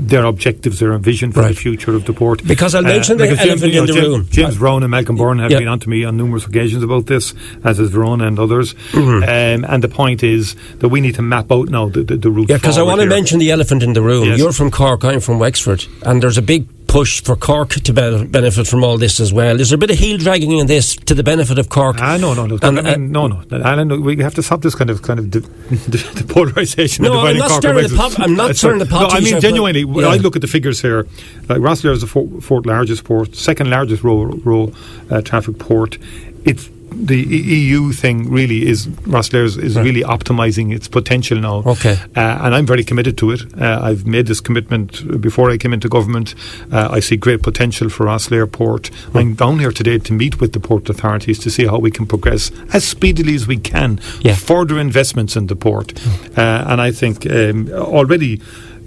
their 0.09 0.23
objectives, 0.23 0.79
their 0.79 0.97
vision 0.97 1.33
for 1.33 1.41
right. 1.41 1.49
the 1.49 1.55
future 1.55 1.95
of 1.95 2.05
the 2.05 2.13
port. 2.13 2.45
Because 2.47 2.75
I'll 2.75 2.83
mention 2.83 3.15
uh, 3.15 3.25
the 3.25 3.29
elephant 3.31 3.73
James, 3.73 3.89
in 3.89 3.95
the 3.95 4.01
room. 4.01 4.20
James 4.29 4.57
Browne 4.57 4.83
and 4.83 4.91
Malcolm 4.91 5.15
Byrne 5.15 5.39
have 5.39 5.51
yep. 5.51 5.59
been 5.59 5.67
on 5.67 5.79
to 5.79 5.89
me 5.89 6.03
on 6.03 6.17
numerous 6.17 6.45
occasions 6.45 6.83
about 6.83 7.05
this, 7.05 7.33
as 7.63 7.77
has 7.77 7.89
Verona 7.89 8.27
and 8.27 8.39
others. 8.39 8.73
Mm-hmm. 8.91 9.23
Um, 9.23 9.71
and 9.71 9.83
the 9.83 9.89
point 9.89 10.23
is 10.23 10.55
that 10.79 10.89
we 10.89 11.01
need 11.01 11.15
to 11.15 11.21
map 11.21 11.51
out 11.51 11.69
now 11.69 11.89
the, 11.89 12.03
the, 12.03 12.17
the 12.17 12.29
route 12.29 12.49
Yeah, 12.49 12.57
because 12.57 12.77
I 12.77 12.83
want 12.83 13.01
to 13.01 13.07
mention 13.07 13.39
the 13.39 13.51
elephant 13.51 13.83
in 13.83 13.93
the 13.93 14.01
room. 14.01 14.25
Yes. 14.25 14.39
You're 14.39 14.53
from 14.53 14.71
Cork, 14.71 15.03
I'm 15.03 15.19
from 15.19 15.39
Wexford, 15.39 15.85
and 16.03 16.21
there's 16.21 16.37
a 16.37 16.41
big 16.41 16.67
push 16.91 17.23
for 17.23 17.37
Cork 17.37 17.69
to 17.69 17.93
be- 17.93 18.25
benefit 18.25 18.67
from 18.67 18.83
all 18.83 18.97
this 18.97 19.21
as 19.21 19.31
well. 19.31 19.61
Is 19.61 19.69
there 19.69 19.75
a 19.75 19.79
bit 19.79 19.91
of 19.91 19.97
heel 19.97 20.17
dragging 20.17 20.51
in 20.51 20.67
this 20.67 20.93
to 20.97 21.13
the 21.13 21.23
benefit 21.23 21.57
of 21.57 21.69
Cork? 21.69 21.95
Ah, 21.99 22.17
no, 22.17 22.33
no, 22.33 22.45
no. 22.45 22.59
And, 22.61 22.79
I 22.79 22.97
mean, 22.97 23.15
uh, 23.15 23.27
no, 23.27 23.43
no. 23.43 23.63
Alan, 23.63 24.03
we 24.03 24.17
have 24.17 24.35
to 24.35 24.43
stop 24.43 24.61
this 24.61 24.75
kind 24.75 24.89
of 24.89 25.01
kind 25.01 25.17
of 25.17 25.31
the 25.31 25.39
polarisation. 26.27 27.05
No, 27.05 27.21
I'm 27.21 27.37
not, 27.37 27.49
Cork 27.49 27.61
the 27.61 27.93
pop, 27.95 28.19
I'm 28.19 28.35
not 28.35 28.57
stirring 28.57 28.79
the 28.79 28.85
pot. 28.85 29.11
No, 29.11 29.17
I 29.17 29.21
mean 29.21 29.39
genuinely. 29.39 29.85
But, 29.85 30.01
yeah. 30.01 30.09
I 30.09 30.17
look 30.17 30.35
at 30.35 30.41
the 30.41 30.49
figures 30.49 30.81
here. 30.81 31.07
Like 31.47 31.59
Rosslare 31.59 31.93
is 31.93 32.01
the 32.01 32.07
fourth, 32.07 32.43
fourth 32.43 32.65
largest 32.65 33.05
port, 33.05 33.35
second 33.35 33.69
largest 33.69 34.03
road 34.03 34.75
uh, 35.09 35.21
traffic 35.21 35.59
port. 35.59 35.97
It's 36.43 36.69
the 36.91 37.17
EU 37.17 37.91
thing 37.91 38.29
really 38.29 38.67
is 38.67 38.87
Rosslare 38.87 39.45
is, 39.45 39.57
is 39.57 39.75
right. 39.75 39.83
really 39.83 40.01
optimizing 40.01 40.73
its 40.73 40.87
potential 40.87 41.37
now. 41.39 41.63
Okay, 41.65 41.97
uh, 42.15 42.39
and 42.41 42.55
I'm 42.55 42.65
very 42.65 42.83
committed 42.83 43.17
to 43.19 43.31
it. 43.31 43.41
Uh, 43.59 43.79
I've 43.81 44.05
made 44.05 44.27
this 44.27 44.41
commitment 44.41 45.21
before 45.21 45.49
I 45.49 45.57
came 45.57 45.73
into 45.73 45.89
government. 45.89 46.35
Uh, 46.71 46.89
I 46.91 46.99
see 46.99 47.17
great 47.17 47.41
potential 47.41 47.89
for 47.89 48.05
Rosslare 48.05 48.51
Port. 48.51 48.87
Hmm. 48.87 49.17
I'm 49.17 49.33
down 49.35 49.59
here 49.59 49.71
today 49.71 49.99
to 49.99 50.13
meet 50.13 50.39
with 50.39 50.53
the 50.53 50.59
port 50.59 50.89
authorities 50.89 51.39
to 51.39 51.49
see 51.49 51.65
how 51.65 51.79
we 51.79 51.91
can 51.91 52.05
progress 52.05 52.51
as 52.73 52.83
speedily 52.83 53.35
as 53.35 53.47
we 53.47 53.57
can. 53.57 53.99
Yeah. 54.21 54.35
further 54.35 54.79
investments 54.79 55.35
in 55.35 55.47
the 55.47 55.55
port, 55.55 55.97
hmm. 55.97 56.39
uh, 56.39 56.65
and 56.67 56.81
I 56.81 56.91
think 56.91 57.29
um, 57.29 57.69
already. 57.71 58.41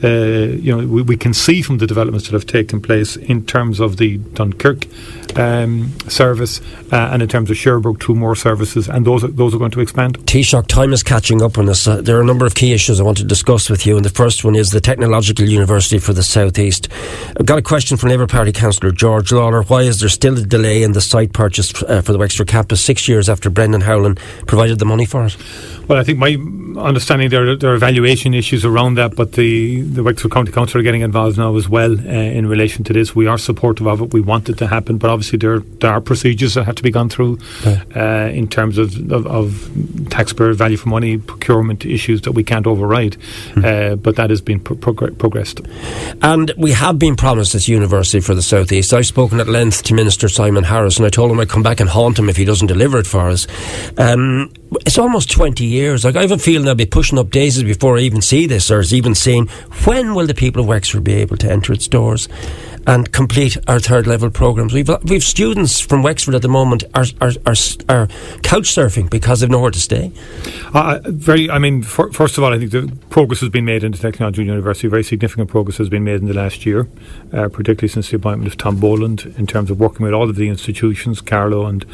Uh, 0.05 0.59
you 0.61 0.77
know, 0.77 0.87
we, 0.87 1.01
we, 1.01 1.17
can 1.17 1.33
see 1.33 1.63
from 1.63 1.79
the 1.79 1.87
developments 1.87 2.29
that 2.29 2.35
have 2.35 2.47
taken 2.47 2.79
place 2.79 3.17
in 3.17 3.47
terms 3.47 3.81
of 3.81 3.97
the 3.97 4.19
Dunkirk 4.19 4.87
um, 5.39 5.99
service, 6.09 6.61
uh, 6.93 7.09
and 7.11 7.23
in 7.23 7.29
terms 7.29 7.51
of 7.51 7.57
Cherbourg, 7.57 7.99
two 8.01 8.15
more 8.15 8.37
services, 8.37 8.87
and 8.87 9.07
those 9.07 9.25
are, 9.25 9.29
those 9.29 9.55
are 9.55 9.59
going 9.59 9.71
to 9.71 9.81
expand. 9.81 10.19
Taoiseach, 10.27 10.67
time 10.67 10.93
is 10.93 11.03
catching 11.03 11.41
up 11.41 11.57
on 11.57 11.71
us. 11.71 11.89
Uh, 11.89 12.03
there 12.03 12.19
are 12.19 12.21
a 12.21 12.27
number 12.27 12.45
of 12.45 12.55
key 12.55 12.75
issues 12.75 13.01
I 13.01 13.03
want 13.03 13.17
to 13.19 13.25
discuss 13.25 13.71
with 13.71 13.87
you, 13.87 13.97
and 13.97 14.05
the 14.05 14.11
first 14.11 14.45
one 14.45 14.55
is 14.55 14.73
the 14.73 14.81
Technological 14.81 15.47
University 15.47 15.99
for 15.99 16.13
the 16.13 16.23
South 16.23 16.59
East. 16.59 16.89
I've 17.41 17.47
got 17.47 17.59
a 17.59 17.63
question 17.63 17.97
from 17.97 18.11
Labour 18.11 18.27
Party 18.27 18.53
Councillor 18.53 18.93
George 18.93 19.31
Lawlor. 19.31 19.65
Why 19.71 19.83
is 19.83 20.01
there 20.01 20.11
still 20.11 20.37
a 20.37 20.43
delay 20.43 20.83
in 20.83 20.93
the 20.93 21.01
site 21.01 21.33
purchase 21.33 21.83
uh, 21.85 22.03
for 22.03 22.13
the 22.13 22.19
Wexford 22.19 22.49
campus 22.49 22.85
six 22.85 23.09
years 23.09 23.31
after 23.31 23.49
Brendan 23.49 23.81
Howlin 23.81 24.17
provided 24.47 24.79
the 24.79 24.85
money 24.85 25.07
for 25.07 25.25
it? 25.25 25.37
Well, 25.89 25.99
I 25.99 26.05
think 26.05 26.19
my 26.19 26.37
understanding 26.81 27.31
there, 27.31 27.57
there 27.57 27.73
are 27.73 27.75
evaluation 27.75 28.35
issues 28.35 28.65
around 28.65 28.95
that, 28.95 29.15
but 29.17 29.33
the, 29.33 29.83
the 29.83 30.03
Wexford 30.03 30.33
County 30.33 30.53
Council 30.53 30.81
are 30.81 30.83
getting 30.83 31.03
involved 31.03 31.39
now 31.39 31.57
as 31.57 31.69
well 31.69 31.93
uh, 31.93 32.13
in 32.13 32.47
relation 32.47 32.85
to 32.85 32.93
this. 32.93 33.15
We 33.15 33.27
are 33.27 33.39
supportive 33.39 33.87
of 33.87 34.01
it. 34.01 34.13
We 34.13 34.21
want 34.21 34.49
it 34.49 34.59
to 34.59 34.67
happen, 34.67 34.99
but 34.99 35.11
obviously 35.11 35.39
there, 35.39 35.61
there 35.61 35.93
are 35.93 36.01
procedures 36.01 36.55
that 36.55 36.65
have 36.65 36.75
to 36.77 36.83
be 36.83 36.91
gone 36.91 37.09
through 37.09 37.39
uh, 37.65 38.31
in 38.33 38.49
terms 38.49 38.79
of, 38.79 39.11
of, 39.13 39.27
of, 39.27 39.71
taxpayer 40.11 40.53
value 40.53 40.77
for 40.77 40.89
money 40.89 41.17
procurement 41.19 41.85
issues 41.85 42.23
that 42.23 42.33
we 42.33 42.45
can't 42.45 42.67
override. 42.67 43.17
Mm. 43.53 43.65
Uh, 43.93 43.97
but 43.97 44.17
that 44.17 44.31
has 44.31 44.41
been 44.41 44.61
pro- 44.61 44.77
prog- 44.77 45.19
progressed. 45.19 45.61
And 46.23 46.53
we 46.57 46.73
have 46.73 46.99
been 46.99 47.17
promised 47.17 47.53
this 47.53 47.69
university 47.69 48.21
for 48.21 48.35
the 48.35 48.43
southeast. 48.43 48.93
I've 48.93 49.07
spoken 49.07 49.41
at 49.41 49.49
length 49.49 49.83
to 49.85 49.95
Minister 49.95 50.29
Simon 50.29 50.65
Harris, 50.65 50.99
and 50.99 51.07
I 51.07 51.11
told 51.11 51.31
him 51.31 51.41
I'd 51.41 51.49
come 51.49 51.63
back 51.63 51.81
and 51.81 51.89
haunt 51.89 52.19
him 52.19 52.29
if 52.29 52.37
he 52.37 52.45
doesn't 52.45 52.69
deliver 52.69 52.99
it 52.99 53.07
for 53.07 53.29
us. 53.29 53.47
Um, 53.99 54.53
it's 54.81 54.99
almost 54.99 55.31
20 55.31 55.65
years. 55.65 56.05
Like 56.05 56.17
I 56.17 56.23
have 56.23 56.33
a 56.33 56.39
feeling 56.39 56.69
I'll 56.69 56.75
be 56.75 56.87
pushing 56.87 57.19
up 57.19 57.31
daisies 57.31 57.63
before 57.65 57.97
I 57.99 58.01
even 58.01 58.21
see 58.21 58.47
this, 58.47 58.71
or 58.71 58.81
is 58.81 58.95
even 58.95 59.15
saying 59.15 59.49
when 59.85 60.15
will 60.15 60.27
the 60.27 60.35
people 60.35 60.63
of 60.63 60.69
Wexford 60.69 61.05
be 61.05 61.15
able 61.15 61.37
to 61.39 61.51
enter 61.51 61.73
its 61.73 61.89
doors 61.89 62.29
and 62.87 63.11
complete 63.13 63.57
our 63.69 63.79
third 63.79 64.07
level 64.07 64.31
programs? 64.31 64.73
We've 64.73 64.91
we've 65.05 65.25
students 65.25 65.81
from 65.81 66.03
Wexford 66.03 66.35
at 66.35 66.43
the 66.43 66.49
moment 66.49 66.85
are 66.95 67.05
are, 67.21 67.33
are, 67.47 67.55
are 67.89 68.07
couch 68.43 68.69
surfing 68.75 69.11
because 69.11 69.41
they've 69.41 69.51
nowhere 69.51 69.71
to 69.71 69.81
stay. 69.81 70.13
Uh, 70.73 71.01
very. 71.05 71.51
I 71.51 71.59
mean, 71.59 71.83
for, 71.83 72.13
first 72.13 72.39
of 72.39 72.45
all, 72.45 72.53
I 72.53 72.59
think 72.59 72.71
the 72.71 72.91
progress 73.11 73.41
has 73.41 73.51
been 73.51 73.65
made 73.65 73.85
in 73.85 73.93
the 73.93 73.99
Technology 73.99 74.45
University. 74.45 74.89
Very 74.89 75.05
significant 75.05 75.49
progress 75.49 75.79
has 75.79 75.89
been 75.89 76.05
made 76.05 76.21
in 76.21 76.27
the 76.27 76.35
last 76.35 76.67
year, 76.67 76.89
uh, 77.33 77.49
particularly 77.49 77.89
since 77.89 78.11
the 78.11 78.17
appointment 78.17 78.53
of 78.53 78.59
Tom 78.59 78.81
Boland 78.81 79.35
in 79.39 79.47
terms 79.47 79.71
of 79.71 79.81
working 79.81 80.05
with 80.05 80.13
all 80.13 80.29
of 80.29 80.37
the 80.37 80.49
institutions, 80.49 81.21
Carlow 81.21 81.67
and 81.67 81.85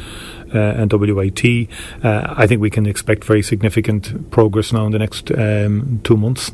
and 0.53 0.91
WIT. 0.91 1.67
Uh, 2.03 2.33
I 2.37 2.47
think 2.47 2.61
we 2.61 2.69
can 2.69 2.85
expect 2.85 3.23
very 3.23 3.41
significant 3.41 4.31
progress 4.31 4.71
now 4.73 4.85
in 4.85 4.91
the 4.91 4.99
next 4.99 5.31
um, 5.31 5.99
two 6.03 6.17
months, 6.17 6.51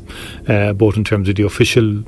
uh, 0.48 0.72
both 0.72 0.96
in 0.96 1.04
terms 1.04 1.28
of 1.28 1.36
the 1.36 1.44
official 1.44 2.02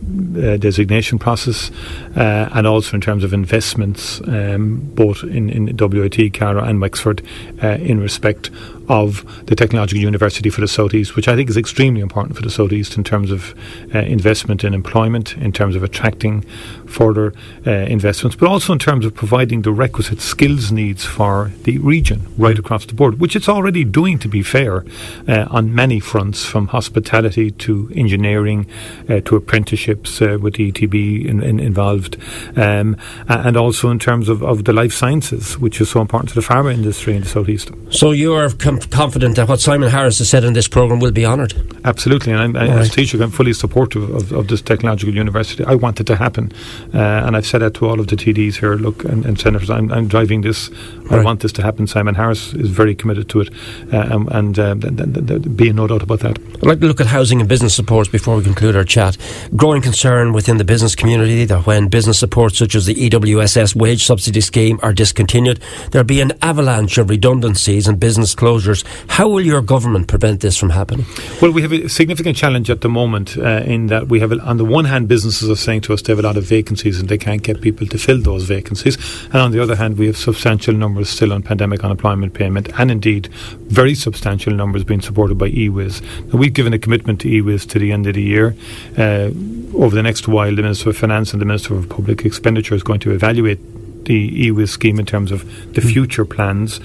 designation 0.58 1.18
process 1.18 1.70
and 2.14 2.66
also 2.66 2.94
in 2.94 3.00
terms 3.00 3.24
of 3.24 3.32
investments, 3.32 4.20
um, 4.22 4.80
both 4.94 5.22
in, 5.24 5.50
in 5.50 5.76
WIT, 5.76 6.34
Carlow 6.34 6.62
and 6.62 6.80
Wexford, 6.80 7.22
in 7.62 8.00
respect 8.00 8.50
of 8.90 9.46
the 9.46 9.54
Technological 9.54 10.02
University 10.02 10.50
for 10.50 10.60
the 10.60 10.68
Southeast, 10.68 11.14
which 11.14 11.28
I 11.28 11.36
think 11.36 11.48
is 11.48 11.56
extremely 11.56 12.00
important 12.00 12.34
for 12.34 12.42
the 12.42 12.50
Southeast 12.50 12.96
in 12.96 13.04
terms 13.04 13.30
of 13.30 13.54
uh, 13.94 14.00
investment 14.00 14.64
in 14.64 14.74
employment, 14.74 15.36
in 15.36 15.52
terms 15.52 15.76
of 15.76 15.84
attracting 15.84 16.42
further 16.86 17.32
uh, 17.64 17.70
investments, 17.70 18.36
but 18.36 18.48
also 18.48 18.72
in 18.72 18.80
terms 18.80 19.06
of 19.06 19.14
providing 19.14 19.62
the 19.62 19.70
requisite 19.70 20.20
skills 20.20 20.72
needs 20.72 21.04
for 21.04 21.52
the 21.62 21.78
region 21.78 22.26
right 22.36 22.58
across 22.58 22.84
the 22.84 22.92
board, 22.92 23.20
which 23.20 23.36
it's 23.36 23.48
already 23.48 23.84
doing, 23.84 24.18
to 24.18 24.28
be 24.28 24.42
fair, 24.42 24.84
uh, 25.28 25.46
on 25.50 25.72
many 25.72 26.00
fronts, 26.00 26.44
from 26.44 26.66
hospitality 26.66 27.52
to 27.52 27.92
engineering 27.94 28.66
uh, 29.08 29.20
to 29.20 29.36
apprenticeships 29.36 30.20
uh, 30.20 30.36
with 30.40 30.54
the 30.54 30.72
ETB 30.72 31.24
in, 31.24 31.40
in 31.44 31.60
involved, 31.60 32.16
um, 32.56 32.96
and 33.28 33.56
also 33.56 33.88
in 33.88 34.00
terms 34.00 34.28
of, 34.28 34.42
of 34.42 34.64
the 34.64 34.72
life 34.72 34.92
sciences, 34.92 35.56
which 35.58 35.80
is 35.80 35.88
so 35.88 36.00
important 36.00 36.28
to 36.28 36.34
the 36.34 36.40
pharma 36.40 36.74
industry 36.74 37.14
in 37.14 37.22
the 37.22 37.28
Southeast. 37.28 37.70
So 37.90 38.10
you 38.10 38.34
are 38.34 38.50
confident 38.90 39.36
that 39.36 39.48
what 39.48 39.60
Simon 39.60 39.90
Harris 39.90 40.18
has 40.18 40.28
said 40.28 40.44
in 40.44 40.52
this 40.52 40.68
programme 40.68 41.00
will 41.00 41.10
be 41.10 41.26
honoured. 41.26 41.54
Absolutely, 41.84 42.32
and 42.32 42.40
I'm, 42.40 42.56
I, 42.56 42.68
as 42.68 42.90
teacher, 42.90 43.22
I'm 43.22 43.30
fully 43.30 43.52
supportive 43.52 44.08
of, 44.10 44.32
of, 44.32 44.48
this 44.48 44.62
technological 44.62 45.14
university. 45.14 45.64
I 45.64 45.74
want 45.74 46.00
it 46.00 46.04
to 46.04 46.16
happen, 46.16 46.52
uh, 46.94 46.98
and 46.98 47.36
I've 47.36 47.46
said 47.46 47.62
that 47.62 47.74
to 47.74 47.88
all 47.88 48.00
of 48.00 48.06
the 48.06 48.16
TDs 48.16 48.56
here. 48.56 48.74
Look, 48.74 49.04
and, 49.04 49.24
and 49.26 49.38
senators, 49.38 49.70
I'm, 49.70 49.92
I'm, 49.92 50.08
driving 50.08 50.42
this. 50.42 50.70
I 51.10 51.22
want 51.22 51.40
this 51.40 51.52
to 51.52 51.62
happen. 51.62 51.86
Simon 51.86 52.14
Harris 52.14 52.52
is 52.54 52.70
very 52.70 52.94
committed 52.94 53.28
to 53.30 53.40
it, 53.40 53.50
uh, 53.92 54.24
and 54.30 54.58
uh, 54.58 54.74
th- 54.74 54.96
th- 54.96 55.26
th- 55.26 55.56
be 55.56 55.72
no 55.72 55.86
doubt 55.86 56.02
about 56.02 56.20
that. 56.20 56.38
I'd 56.56 56.62
like 56.62 56.80
to 56.80 56.86
look 56.86 57.00
at 57.00 57.06
housing 57.06 57.40
and 57.40 57.48
business 57.48 57.74
supports 57.74 58.08
before 58.08 58.36
we 58.36 58.44
conclude 58.44 58.76
our 58.76 58.84
chat. 58.84 59.16
Growing 59.56 59.82
concern 59.82 60.32
within 60.32 60.58
the 60.58 60.64
business 60.64 60.94
community 60.94 61.44
that 61.46 61.66
when 61.66 61.88
business 61.88 62.18
supports 62.18 62.58
such 62.58 62.74
as 62.74 62.86
the 62.86 62.94
EWSS 62.94 63.74
wage 63.74 64.04
subsidy 64.04 64.40
scheme 64.40 64.78
are 64.82 64.92
discontinued, 64.92 65.60
there'll 65.90 66.06
be 66.06 66.20
an 66.20 66.32
avalanche 66.42 66.98
of 66.98 67.10
redundancies 67.10 67.88
and 67.88 67.98
business 67.98 68.34
closures. 68.34 68.69
How 69.08 69.28
will 69.28 69.44
your 69.44 69.62
government 69.62 70.08
prevent 70.08 70.40
this 70.40 70.56
from 70.56 70.70
happening? 70.70 71.06
Well, 71.40 71.52
we 71.52 71.62
have 71.62 71.72
a 71.72 71.88
significant 71.88 72.36
challenge 72.36 72.70
at 72.70 72.80
the 72.80 72.88
moment 72.88 73.36
uh, 73.36 73.62
in 73.64 73.86
that 73.88 74.08
we 74.08 74.20
have, 74.20 74.32
on 74.32 74.56
the 74.56 74.64
one 74.64 74.84
hand, 74.84 75.08
businesses 75.08 75.48
are 75.48 75.56
saying 75.56 75.82
to 75.82 75.92
us 75.92 76.02
they 76.02 76.12
have 76.12 76.18
a 76.18 76.22
lot 76.22 76.36
of 76.36 76.44
vacancies 76.44 77.00
and 77.00 77.08
they 77.08 77.18
can't 77.18 77.42
get 77.42 77.60
people 77.60 77.86
to 77.86 77.98
fill 77.98 78.20
those 78.20 78.44
vacancies, 78.44 78.96
and 79.26 79.36
on 79.36 79.50
the 79.52 79.62
other 79.62 79.76
hand, 79.76 79.98
we 79.98 80.06
have 80.06 80.16
substantial 80.16 80.74
numbers 80.74 81.08
still 81.08 81.32
on 81.32 81.42
pandemic 81.42 81.84
unemployment 81.84 82.34
payment, 82.34 82.68
and 82.78 82.90
indeed 82.90 83.28
very 83.68 83.94
substantial 83.94 84.52
numbers 84.52 84.84
being 84.84 85.00
supported 85.00 85.36
by 85.38 85.50
EWSS. 85.50 86.32
Now, 86.32 86.38
we've 86.38 86.52
given 86.52 86.72
a 86.72 86.78
commitment 86.78 87.20
to 87.22 87.28
EWSS 87.28 87.68
to 87.70 87.78
the 87.78 87.92
end 87.92 88.06
of 88.06 88.14
the 88.14 88.22
year. 88.22 88.54
Uh, 88.96 89.30
over 89.74 89.94
the 89.94 90.02
next 90.02 90.28
while, 90.28 90.54
the 90.54 90.62
Minister 90.62 90.90
of 90.90 90.96
Finance 90.96 91.32
and 91.32 91.40
the 91.40 91.46
Minister 91.46 91.74
of 91.74 91.88
Public 91.88 92.24
Expenditure 92.24 92.74
is 92.74 92.82
going 92.82 93.00
to 93.00 93.12
evaluate 93.12 93.58
the 94.04 94.50
EWSS 94.50 94.68
scheme 94.68 94.98
in 94.98 95.06
terms 95.06 95.32
of 95.32 95.44
the 95.74 95.80
mm. 95.80 95.92
future 95.92 96.24
plans. 96.24 96.80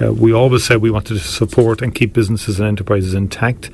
Uh, 0.00 0.12
we 0.12 0.32
always 0.32 0.64
said 0.64 0.80
we 0.80 0.90
wanted 0.90 1.14
to 1.14 1.20
support 1.20 1.82
and 1.82 1.94
keep 1.94 2.12
businesses 2.12 2.58
and 2.58 2.68
enterprises 2.68 3.14
intact. 3.14 3.70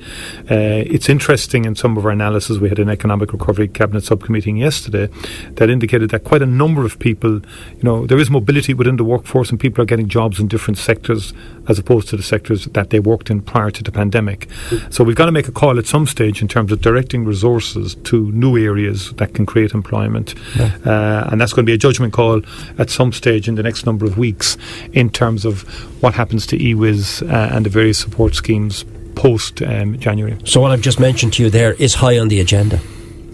Uh, 0.49 0.83
it's 0.85 1.09
interesting 1.09 1.65
in 1.65 1.75
some 1.75 1.97
of 1.97 2.05
our 2.05 2.11
analysis, 2.11 2.57
we 2.57 2.69
had 2.69 2.79
an 2.79 2.89
economic 2.89 3.33
recovery 3.33 3.67
cabinet 3.67 4.03
subcommittee 4.03 4.51
yesterday 4.51 5.07
that 5.51 5.69
indicated 5.69 6.09
that 6.11 6.23
quite 6.23 6.41
a 6.41 6.45
number 6.45 6.85
of 6.85 6.97
people, 6.99 7.33
you 7.33 7.83
know, 7.83 8.05
there 8.05 8.19
is 8.19 8.29
mobility 8.29 8.73
within 8.73 8.97
the 8.97 9.03
workforce 9.03 9.49
and 9.49 9.59
people 9.59 9.81
are 9.81 9.85
getting 9.85 10.07
jobs 10.07 10.39
in 10.39 10.47
different 10.47 10.77
sectors 10.77 11.33
as 11.67 11.79
opposed 11.79 12.07
to 12.09 12.17
the 12.17 12.23
sectors 12.23 12.65
that 12.65 12.89
they 12.91 12.99
worked 12.99 13.29
in 13.29 13.41
prior 13.41 13.71
to 13.71 13.83
the 13.83 13.91
pandemic. 13.91 14.47
So 14.89 15.03
we've 15.03 15.15
got 15.15 15.25
to 15.25 15.31
make 15.31 15.47
a 15.47 15.51
call 15.51 15.79
at 15.79 15.87
some 15.87 16.05
stage 16.05 16.41
in 16.41 16.47
terms 16.47 16.71
of 16.71 16.81
directing 16.81 17.25
resources 17.25 17.95
to 17.95 18.31
new 18.31 18.57
areas 18.57 19.11
that 19.13 19.33
can 19.33 19.45
create 19.45 19.71
employment. 19.73 20.35
Yeah. 20.55 20.75
Uh, 20.85 21.29
and 21.31 21.41
that's 21.41 21.53
going 21.53 21.65
to 21.65 21.69
be 21.69 21.73
a 21.73 21.77
judgment 21.77 22.13
call 22.13 22.41
at 22.85 22.91
some 22.91 23.11
stage 23.11 23.47
in 23.47 23.55
the 23.55 23.63
next 23.63 23.85
number 23.85 24.05
of 24.05 24.17
weeks 24.17 24.57
in 24.93 25.09
terms 25.09 25.43
of 25.43 25.63
what 26.01 26.13
happens 26.13 26.45
to 26.47 26.57
EWSS 26.57 27.23
uh, 27.23 27.55
and 27.55 27.65
the 27.65 27.69
various 27.69 27.97
support 27.97 28.35
schemes 28.35 28.85
post 29.15 29.61
um, 29.61 29.97
January. 29.97 30.37
So 30.45 30.61
what 30.61 30.71
I've 30.71 30.81
just 30.81 30.99
mentioned 30.99 31.33
to 31.33 31.43
you 31.43 31.49
there 31.49 31.73
is 31.73 31.95
high 31.95 32.19
on 32.19 32.27
the 32.27 32.39
agenda. 32.39 32.79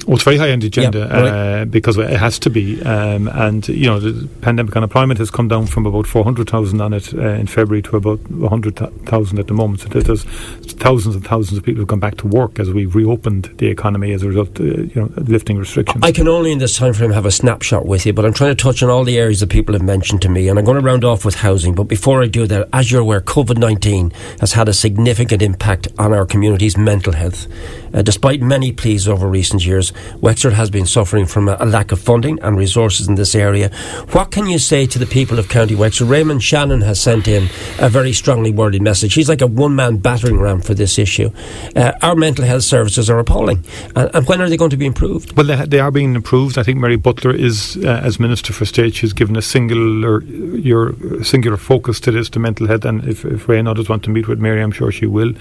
Well, 0.05 0.15
it's 0.15 0.23
very 0.23 0.37
high 0.37 0.51
on 0.51 0.59
the 0.59 0.67
agenda 0.67 0.99
yep, 0.99 1.11
right. 1.11 1.27
uh, 1.27 1.65
because 1.65 1.97
it 1.97 2.09
has 2.09 2.39
to 2.39 2.49
be. 2.49 2.81
Um, 2.83 3.27
and, 3.27 3.67
you 3.67 3.87
know, 3.87 3.99
the 3.99 4.27
pandemic 4.41 4.75
unemployment 4.75 5.19
has 5.19 5.29
come 5.29 5.47
down 5.47 5.67
from 5.67 5.85
about 5.85 6.07
400,000 6.07 6.81
on 6.81 6.93
it 6.93 7.13
uh, 7.13 7.21
in 7.21 7.47
February 7.47 7.81
to 7.83 7.97
about 7.97 8.19
100,000 8.29 9.39
at 9.39 9.47
the 9.47 9.53
moment. 9.53 9.81
So 9.81 9.89
there's 9.89 10.23
thousands 10.23 11.15
and 11.15 11.25
thousands 11.25 11.57
of 11.57 11.63
people 11.63 11.79
who've 11.79 11.87
gone 11.87 11.99
back 11.99 12.17
to 12.17 12.27
work 12.27 12.59
as 12.59 12.71
we 12.71 12.85
reopened 12.85 13.53
the 13.57 13.67
economy 13.67 14.11
as 14.13 14.23
a 14.23 14.27
result, 14.27 14.59
uh, 14.59 14.63
you 14.63 14.91
know, 14.95 15.11
lifting 15.17 15.57
restrictions. 15.57 16.03
I 16.03 16.11
can 16.11 16.27
only 16.27 16.51
in 16.51 16.57
this 16.59 16.77
time 16.77 16.93
frame 16.93 17.11
have 17.11 17.25
a 17.25 17.31
snapshot 17.31 17.85
with 17.85 18.05
you, 18.05 18.13
but 18.13 18.25
I'm 18.25 18.33
trying 18.33 18.55
to 18.55 18.61
touch 18.61 18.81
on 18.81 18.89
all 18.89 19.03
the 19.03 19.17
areas 19.17 19.39
that 19.41 19.49
people 19.49 19.73
have 19.73 19.83
mentioned 19.83 20.21
to 20.23 20.29
me. 20.29 20.47
And 20.47 20.57
I'm 20.57 20.65
going 20.65 20.77
to 20.77 20.83
round 20.83 21.03
off 21.03 21.23
with 21.25 21.35
housing. 21.35 21.75
But 21.75 21.83
before 21.83 22.23
I 22.23 22.27
do 22.27 22.47
that, 22.47 22.69
as 22.73 22.91
you're 22.91 23.01
aware, 23.01 23.21
COVID 23.21 23.57
19 23.57 24.11
has 24.39 24.53
had 24.53 24.67
a 24.67 24.73
significant 24.73 25.41
impact 25.41 25.87
on 25.99 26.13
our 26.13 26.25
community's 26.25 26.77
mental 26.77 27.13
health. 27.13 27.47
Uh, 27.93 28.01
despite 28.01 28.41
many 28.41 28.71
pleas 28.71 29.07
over 29.07 29.27
recent 29.27 29.65
years, 29.65 29.90
Wexford 30.19 30.53
has 30.53 30.69
been 30.69 30.85
suffering 30.85 31.25
from 31.25 31.47
a, 31.47 31.57
a, 31.59 31.65
lack 31.65 31.91
of 31.91 31.99
funding 31.99 32.39
and 32.41 32.57
resources 32.57 33.07
in 33.07 33.15
this 33.15 33.35
area. 33.35 33.69
What 34.11 34.31
can 34.31 34.47
you 34.47 34.59
say 34.59 34.85
to 34.87 34.99
the 34.99 35.05
people 35.05 35.39
of 35.39 35.49
County 35.49 35.75
Wexford? 35.75 36.07
Raymond 36.07 36.43
Shannon 36.43 36.81
has 36.81 36.99
sent 36.99 37.27
in 37.27 37.49
a 37.79 37.89
very 37.89 38.13
strongly 38.13 38.51
worded 38.51 38.81
message. 38.81 39.13
He's 39.13 39.29
like 39.29 39.41
a 39.41 39.47
one 39.47 39.75
man 39.75 39.97
battering 39.97 40.39
ram 40.39 40.61
for 40.61 40.73
this 40.73 40.97
issue. 40.97 41.31
Uh, 41.75 41.93
our 42.01 42.15
mental 42.15 42.45
health 42.45 42.63
services 42.63 43.09
are 43.09 43.19
appalling. 43.19 43.63
And, 43.95 44.09
and, 44.13 44.27
when 44.27 44.41
are 44.41 44.49
they 44.49 44.57
going 44.57 44.69
to 44.69 44.77
be 44.77 44.85
improved? 44.85 45.35
Well, 45.35 45.45
they, 45.45 45.65
they 45.65 45.79
are 45.79 45.91
being 45.91 46.15
improved. 46.15 46.57
I 46.57 46.63
think 46.63 46.79
Mary 46.79 46.95
Butler 46.95 47.33
is, 47.33 47.77
uh, 47.77 48.01
as 48.03 48.19
Minister 48.19 48.53
for 48.53 48.65
State, 48.65 48.95
she's 48.95 49.13
given 49.13 49.35
a 49.35 49.41
singular, 49.41 50.23
your 50.23 50.93
singular 51.23 51.57
focus 51.57 51.99
to 52.01 52.11
this, 52.11 52.29
to 52.29 52.39
mental 52.39 52.67
health. 52.67 52.85
And 52.85 53.03
if, 53.05 53.25
if 53.25 53.47
Ray 53.47 53.59
and 53.59 53.67
others 53.67 53.89
want 53.89 54.03
to 54.03 54.09
meet 54.09 54.27
with 54.27 54.39
Mary, 54.39 54.61
I'm 54.61 54.71
sure 54.71 54.91
she 54.91 55.05
will. 55.05 55.33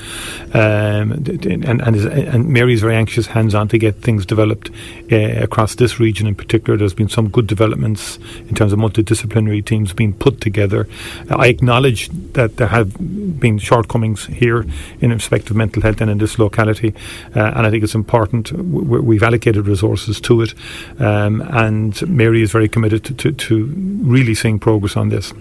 Um, 0.53 1.13
and, 1.13 1.65
and, 1.65 1.81
and 1.81 2.49
Mary's 2.49 2.81
very 2.81 2.97
anxious, 2.97 3.27
hands 3.27 3.55
on, 3.55 3.69
to 3.69 3.79
get 3.79 3.97
things 3.97 4.27
developed 4.27 4.40
developed 4.41 4.71
uh, 5.13 5.43
across 5.43 5.75
this 5.75 6.01
region 6.01 6.27
in 6.27 6.35
particular. 6.35 6.79
There's 6.79 6.95
been 6.95 7.09
some 7.09 7.29
good 7.29 7.47
developments 7.47 8.19
in 8.49 8.55
terms 8.55 8.73
of 8.73 8.79
multidisciplinary 8.79 9.65
teams 9.65 9.93
being 9.93 10.13
put 10.13 10.41
together. 10.41 10.89
I 11.29 11.49
acknowledge 11.49 12.09
that 12.33 12.57
there 12.57 12.69
have 12.69 12.95
been 13.41 13.59
shortcomings 13.59 14.27
here 14.27 14.65
in 15.01 15.11
respect 15.11 15.51
of 15.51 15.57
mental 15.57 15.83
health 15.83 16.01
and 16.01 16.11
in 16.11 16.19
this 16.19 16.39
locality, 16.39 16.95
uh, 17.37 17.53
and 17.57 17.67
I 17.67 17.71
think 17.71 17.85
it's 17.85 17.95
important. 17.95 18.53
We've 18.53 19.23
allocated 19.23 19.67
resources 19.67 20.21
to 20.23 20.43
it, 20.43 20.55
um, 20.99 21.43
and 21.51 22.01
Mary 22.09 22.43
is 22.43 22.53
very 22.53 22.69
committed 22.69 23.05
to, 23.05 23.15
to, 23.15 23.33
to 23.33 23.67
really 24.03 24.35
seeing 24.35 24.59
progress 24.59 24.97
on 24.97 25.09
this. 25.09 25.33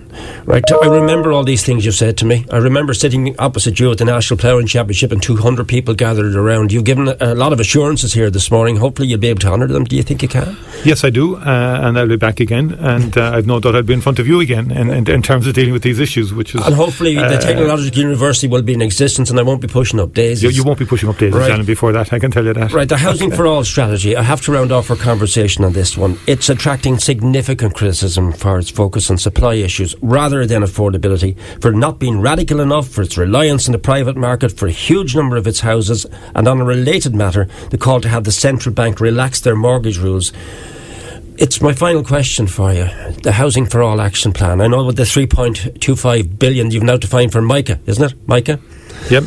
Right. 0.45 0.63
I 0.71 0.87
remember 0.87 1.31
all 1.31 1.43
these 1.43 1.63
things 1.63 1.85
you've 1.85 1.95
said 1.95 2.17
to 2.17 2.25
me. 2.25 2.45
I 2.51 2.57
remember 2.57 2.93
sitting 2.93 3.35
opposite 3.39 3.79
you 3.79 3.91
at 3.91 3.97
the 3.99 4.05
National 4.05 4.37
Ploughing 4.37 4.67
Championship 4.67 5.11
and 5.11 5.21
200 5.21 5.67
people 5.67 5.93
gathered 5.93 6.35
around. 6.35 6.71
You've 6.71 6.83
given 6.83 7.07
a 7.07 7.35
lot 7.35 7.53
of 7.53 7.59
assurances 7.59 8.13
here 8.13 8.29
this 8.29 8.49
morning. 8.51 8.77
Hopefully, 8.89 9.09
you'll 9.09 9.19
be 9.19 9.27
able 9.27 9.39
to 9.41 9.49
honour 9.49 9.67
them. 9.67 9.83
Do 9.83 9.95
you 9.95 10.01
think 10.01 10.23
you 10.23 10.27
can? 10.27 10.57
Yes, 10.83 11.03
I 11.03 11.09
do. 11.09 11.35
Uh, 11.35 11.79
and 11.83 11.97
I'll 11.97 12.07
be 12.07 12.15
back 12.15 12.39
again. 12.39 12.71
And 12.79 13.17
uh, 13.17 13.31
I've 13.33 13.47
no 13.47 13.59
doubt 13.59 13.75
I'll 13.75 13.83
be 13.83 13.93
in 13.93 14.01
front 14.01 14.19
of 14.19 14.27
you 14.27 14.39
again 14.39 14.71
in, 14.71 14.89
in, 14.89 15.09
in, 15.09 15.21
terms 15.21 15.47
of 15.47 15.53
dealing 15.53 15.73
with 15.73 15.83
these 15.83 15.99
issues, 15.99 16.33
which 16.33 16.55
is. 16.55 16.65
And 16.65 16.75
hopefully, 16.75 17.17
uh, 17.17 17.29
the 17.29 17.37
Technological 17.37 17.99
University 17.99 18.47
will 18.47 18.61
be 18.61 18.73
in 18.73 18.81
existence 18.81 19.29
and 19.29 19.39
I 19.39 19.43
won't 19.43 19.61
be 19.61 19.67
pushing 19.67 19.99
up 19.99 20.13
daisies. 20.13 20.43
You, 20.43 20.49
you 20.49 20.63
won't 20.63 20.79
be 20.79 20.85
pushing 20.85 21.09
up 21.09 21.17
daisies, 21.17 21.39
right. 21.39 21.65
before 21.65 21.91
that. 21.91 22.13
I 22.13 22.19
can 22.19 22.31
tell 22.31 22.45
you 22.45 22.53
that. 22.53 22.71
Right. 22.71 22.87
The 22.87 22.97
Housing 22.97 23.31
for 23.31 23.45
All 23.45 23.63
strategy. 23.63 24.15
I 24.15 24.23
have 24.23 24.41
to 24.41 24.51
round 24.51 24.71
off 24.71 24.89
our 24.89 24.95
conversation 24.95 25.63
on 25.63 25.73
this 25.73 25.97
one. 25.97 26.17
It's 26.27 26.49
attracting 26.49 26.99
significant 26.99 27.75
criticism 27.75 28.31
for 28.31 28.59
its 28.59 28.69
focus 28.69 29.09
on 29.11 29.17
supply 29.17 29.55
issues 29.55 29.95
rather 30.01 30.45
than 30.45 30.61
affordability, 30.63 31.37
for 31.61 31.71
not 31.71 31.99
being 31.99 32.21
radical 32.21 32.59
enough, 32.59 32.87
for 32.87 33.01
its 33.01 33.17
reliance 33.17 33.67
on 33.67 33.73
the 33.73 33.79
private 33.79 34.15
market, 34.15 34.51
for 34.51 34.67
a 34.67 34.71
huge 34.71 35.15
number 35.15 35.37
of 35.37 35.47
its 35.47 35.59
houses, 35.61 36.05
and 36.35 36.47
on 36.47 36.61
a 36.61 36.65
related 36.65 37.13
matter, 37.13 37.47
the 37.69 37.77
call 37.77 38.01
to 38.01 38.09
have 38.09 38.23
the 38.23 38.31
central 38.31 38.73
bank 38.73 38.99
relax 38.99 39.41
their 39.41 39.55
mortgage 39.55 39.97
rules. 39.97 40.31
It's 41.41 41.61
my 41.61 41.71
final 41.71 42.03
question 42.03 42.47
for 42.47 42.73
you. 42.73 42.89
The 43.23 43.31
Housing 43.31 43.65
for 43.65 43.81
All 43.81 44.01
action 44.01 44.33
plan. 44.33 44.59
I 44.59 44.67
know 44.67 44.83
with 44.83 44.97
the 44.97 45.03
3.25 45.03 46.37
billion 46.37 46.69
you've 46.69 46.83
now 46.83 46.97
defined 46.97 47.31
for 47.31 47.41
MICA, 47.41 47.79
isn't 47.85 48.11
it? 48.11 48.27
MICA? 48.27 48.59
Yep. 49.09 49.23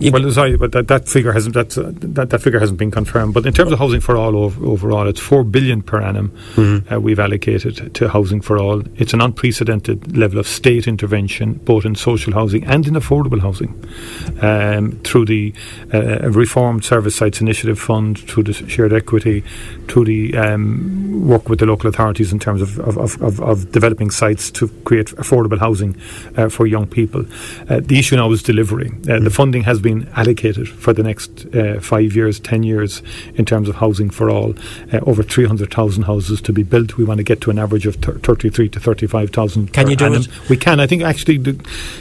You 0.00 0.10
well, 0.12 0.30
sorry, 0.32 0.56
but 0.56 0.72
that, 0.72 0.88
that 0.88 1.06
figure 1.08 1.32
hasn't 1.32 1.54
that, 1.54 1.70
that, 2.14 2.30
that 2.30 2.40
figure 2.40 2.58
hasn't 2.58 2.78
been 2.78 2.90
confirmed. 2.90 3.34
But 3.34 3.44
in 3.44 3.52
terms 3.52 3.70
of 3.70 3.78
housing 3.78 4.00
for 4.00 4.16
all 4.16 4.34
over, 4.34 4.64
overall, 4.64 5.06
it's 5.06 5.20
four 5.20 5.44
billion 5.44 5.82
per 5.82 6.00
annum 6.00 6.30
mm-hmm. 6.54 6.92
uh, 6.92 6.98
we've 6.98 7.20
allocated 7.20 7.94
to 7.94 8.08
housing 8.08 8.40
for 8.40 8.58
all. 8.58 8.82
It's 8.96 9.12
an 9.12 9.20
unprecedented 9.20 10.16
level 10.16 10.38
of 10.38 10.48
state 10.48 10.88
intervention, 10.88 11.54
both 11.54 11.84
in 11.84 11.94
social 11.96 12.32
housing 12.32 12.64
and 12.64 12.86
in 12.86 12.94
affordable 12.94 13.40
housing, 13.40 13.72
um, 14.40 14.92
through 15.04 15.26
the 15.26 15.52
uh, 15.92 16.30
reformed 16.30 16.82
service 16.82 17.16
sites 17.16 17.42
initiative 17.42 17.78
fund, 17.78 18.18
through 18.18 18.44
the 18.44 18.54
shared 18.54 18.94
equity, 18.94 19.44
through 19.86 20.06
the 20.06 20.34
um, 20.34 21.28
work 21.28 21.50
with 21.50 21.58
the 21.58 21.66
local 21.66 21.90
authorities 21.90 22.32
in 22.32 22.38
terms 22.38 22.62
of, 22.62 22.78
of, 22.78 23.20
of, 23.20 23.40
of 23.40 23.70
developing 23.70 24.10
sites 24.10 24.50
to 24.50 24.68
create 24.84 25.08
affordable 25.16 25.58
housing 25.58 25.94
uh, 26.38 26.48
for 26.48 26.66
young 26.66 26.86
people. 26.86 27.26
Uh, 27.68 27.80
the 27.82 27.98
issue 27.98 28.16
now 28.16 28.32
is 28.32 28.42
delivery. 28.42 28.88
Mm-hmm. 28.88 29.24
The 29.24 29.30
funding 29.30 29.62
has 29.64 29.78
been 29.78 29.89
been 29.90 30.08
allocated 30.14 30.68
for 30.68 30.92
the 30.92 31.02
next 31.02 31.46
uh, 31.54 31.80
five 31.80 32.14
years, 32.14 32.38
ten 32.40 32.62
years 32.62 33.02
in 33.34 33.44
terms 33.44 33.68
of 33.68 33.76
housing 33.76 34.10
for 34.10 34.30
all. 34.30 34.54
Uh, 34.92 35.00
over 35.06 35.22
300,000 35.22 36.04
houses 36.04 36.40
to 36.42 36.52
be 36.52 36.62
built. 36.62 36.96
We 36.96 37.04
want 37.04 37.18
to 37.18 37.24
get 37.24 37.40
to 37.42 37.50
an 37.50 37.58
average 37.58 37.86
of 37.86 37.96
33 37.96 38.68
to 38.68 38.80
35,000. 38.80 39.72
Can 39.72 39.90
you 39.90 39.96
do 39.96 40.06
annum. 40.06 40.22
it? 40.22 40.48
We 40.48 40.56
can. 40.56 40.80
I 40.80 40.86
think 40.86 41.02
actually, 41.02 41.38
the, 41.38 41.54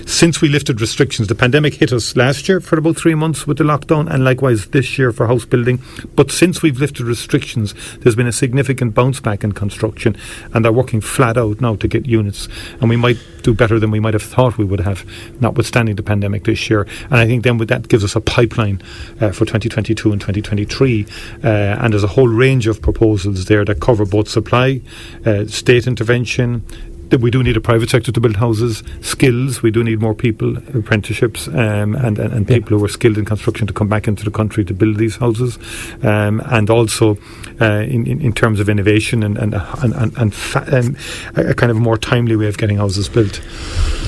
since 0.06 0.42
we 0.42 0.50
lifted 0.50 0.82
restrictions, 0.82 1.28
the 1.28 1.36
pandemic 1.36 1.76
hit 1.76 1.92
us 1.92 2.16
last 2.16 2.48
year 2.48 2.60
for 2.60 2.78
about 2.78 2.98
three 2.98 3.16
months 3.16 3.48
with 3.48 3.58
the 3.58 3.64
lockdown, 3.64 4.12
and 4.12 4.24
likewise 4.24 4.68
this 4.68 4.98
year 4.98 5.12
for 5.12 5.28
house 5.28 5.46
building. 5.46 5.82
But 6.16 6.32
since 6.32 6.62
we've 6.62 6.80
lifted 6.80 7.06
restrictions, 7.06 7.74
there's 8.00 8.16
been 8.16 8.28
a 8.28 8.32
significant 8.32 8.94
bounce 8.94 9.20
back 9.20 9.44
in 9.44 9.54
construction, 9.54 10.16
and 10.54 10.64
they're 10.64 10.72
working 10.72 11.02
flat 11.02 11.38
out 11.38 11.62
now 11.62 11.76
to 11.78 11.88
get 11.88 12.06
units. 12.06 12.48
And 12.82 12.90
we 12.90 12.98
might 12.98 13.18
do 13.42 13.54
better 13.54 13.80
than 13.80 13.92
we 13.92 14.00
might 14.00 14.14
have 14.14 14.24
thought 14.24 14.58
we 14.58 14.66
would 14.66 14.82
have, 14.82 15.06
notwithstanding 15.42 15.96
the 15.96 16.04
pandemic 16.04 16.44
this 16.44 16.70
year. 16.70 16.88
And 17.06 17.16
I 17.16 17.26
think 17.26 17.44
then 17.44 17.58
with 17.58 17.70
that 17.70 17.79
that 17.82 17.90
gives 17.90 18.04
us 18.04 18.16
a 18.16 18.22
pipeline 18.22 18.82
uh, 19.22 19.32
for 19.32 19.46
2022 19.46 20.12
and 20.12 20.22
2023. 20.22 21.06
Uh, 21.44 21.48
and 21.48 21.94
there's 21.94 22.04
a 22.04 22.08
whole 22.08 22.28
range 22.28 22.68
of 22.68 22.82
proposals 22.82 23.46
there 23.46 23.66
that 23.66 23.80
cover 23.80 24.06
both 24.06 24.28
supply, 24.28 24.82
uh, 25.26 25.46
state 25.46 25.88
intervention, 25.88 26.64
that 27.10 27.22
we 27.22 27.32
do 27.32 27.42
need 27.42 27.58
a 27.58 27.62
private 27.62 27.90
sector 27.90 28.12
to 28.12 28.20
build 28.20 28.36
houses, 28.36 28.84
skills, 29.02 29.64
we 29.64 29.72
do 29.72 29.84
need 29.84 30.00
more 30.00 30.14
people, 30.14 30.58
apprenticeships, 30.78 31.48
um, 31.48 31.96
and, 31.96 32.20
and, 32.20 32.34
and, 32.34 32.48
people 32.48 32.74
yeah. 32.74 32.78
who 32.78 32.86
are 32.86 32.90
skilled 32.90 33.18
in 33.18 33.26
construction 33.26 33.66
to 33.66 33.74
come 33.74 33.88
back 33.88 34.08
into 34.08 34.24
the 34.24 34.32
country 34.32 34.64
to 34.64 34.74
build 34.74 34.98
these 34.98 35.16
houses, 35.16 35.58
um, 36.04 36.42
and 36.46 36.70
also 36.70 37.18
uh, 37.60 37.84
in, 37.88 38.06
in, 38.06 38.22
in, 38.22 38.32
terms 38.32 38.60
of 38.60 38.70
innovation 38.70 39.24
and, 39.24 39.38
and, 39.38 39.56
and, 39.82 40.18
and, 40.18 40.34
fa- 40.36 40.66
um, 40.78 40.96
a 41.36 41.56
kind 41.56 41.72
of 41.72 41.78
more 41.78 41.98
timely 41.98 42.36
way 42.36 42.48
of 42.48 42.58
getting 42.58 42.78
houses 42.78 43.10
built. 43.10 43.42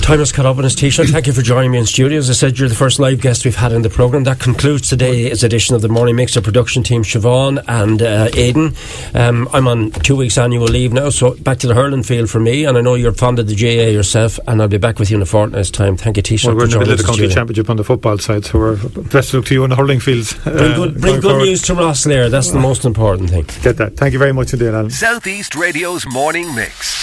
Time 0.01 0.20
has 0.20 0.31
cut 0.31 0.46
off 0.46 0.58
on 0.58 0.63
his 0.63 0.75
t-shirt. 0.75 1.08
Thank 1.10 1.27
you 1.27 1.34
for 1.34 1.41
joining 1.41 1.72
me 1.72 1.79
in 1.79 1.86
studio. 1.86 2.20
As 2.20 2.29
I 2.29 2.34
said, 2.34 2.60
you're 2.60 2.70
the 2.70 2.75
first 2.75 3.00
live 3.00 3.22
guest 3.22 3.46
we've 3.46 3.55
had 3.55 3.72
in 3.72 3.81
the 3.81 3.89
programme. 3.89 4.24
That 4.25 4.39
concludes 4.39 4.89
today's 4.89 5.43
edition 5.43 5.75
of 5.75 5.81
the 5.81 5.89
Morning 5.89 6.15
Mix. 6.15 6.38
Our 6.38 6.43
production 6.43 6.84
team, 6.84 7.03
Siobhan 7.03 7.63
and 7.67 8.01
uh, 8.01 8.29
Aidan. 8.36 8.74
Um, 9.15 9.48
I'm 9.53 9.67
on 9.67 9.91
two 9.91 10.15
weeks 10.15 10.38
annual 10.38 10.65
leave 10.65 10.93
now, 10.93 11.10
so 11.10 11.34
back 11.36 11.60
to 11.60 11.67
the 11.67 11.74
hurling 11.74 12.03
field 12.03 12.29
for 12.29 12.39
me, 12.39 12.65
and 12.65 12.77
I 12.77 12.81
know 12.81 12.91
know 12.91 12.96
you're 12.96 13.13
fond 13.13 13.39
of 13.39 13.48
the 13.48 13.55
GAA 13.55 13.89
yourself, 13.89 14.39
and 14.48 14.62
I'll 14.62 14.67
be 14.67 14.77
back 14.77 15.00
with 15.00 15.10
you 15.10 15.17
in 15.17 15.22
a 15.22 15.25
fortnight's 15.25 15.72
time. 15.72 15.96
Thank 15.98 16.17
you, 16.17 16.24
Taoiseach. 16.24 16.48
Well, 16.48 16.55
we're 16.55 16.65
in 16.65 16.70
the 16.72 16.79
middle 16.79 16.93
of 16.93 17.00
the 17.00 17.03
county 17.05 17.27
championship 17.29 17.70
on 17.70 17.77
the 17.77 17.84
football 17.84 18.17
side, 18.17 18.46
so 18.46 18.60
we're 18.60 18.75
best 19.03 19.34
look 19.34 19.46
to 19.46 19.53
you 19.53 19.63
on 19.63 19.70
the 19.70 19.75
hurling 19.75 20.00
fields. 20.00 20.34
Bring 20.43 20.58
uh, 20.58 20.75
good, 20.75 21.01
bring 21.01 21.20
good 21.22 21.38
news 21.43 21.62
to 21.63 21.74
Rosslare. 21.74 22.29
That's 22.29 22.51
the 22.51 22.60
most 22.60 22.86
important 22.86 23.29
thing. 23.29 23.46
Get 23.62 23.77
that. 23.77 23.96
Thank 23.96 24.13
you 24.13 24.20
very 24.20 24.34
much 24.34 24.53
indeed, 24.53 24.70
Alan. 24.70 24.89
Southeast 24.89 25.55
Radio's 25.55 26.05
morning 26.05 26.53
mix. 26.53 27.00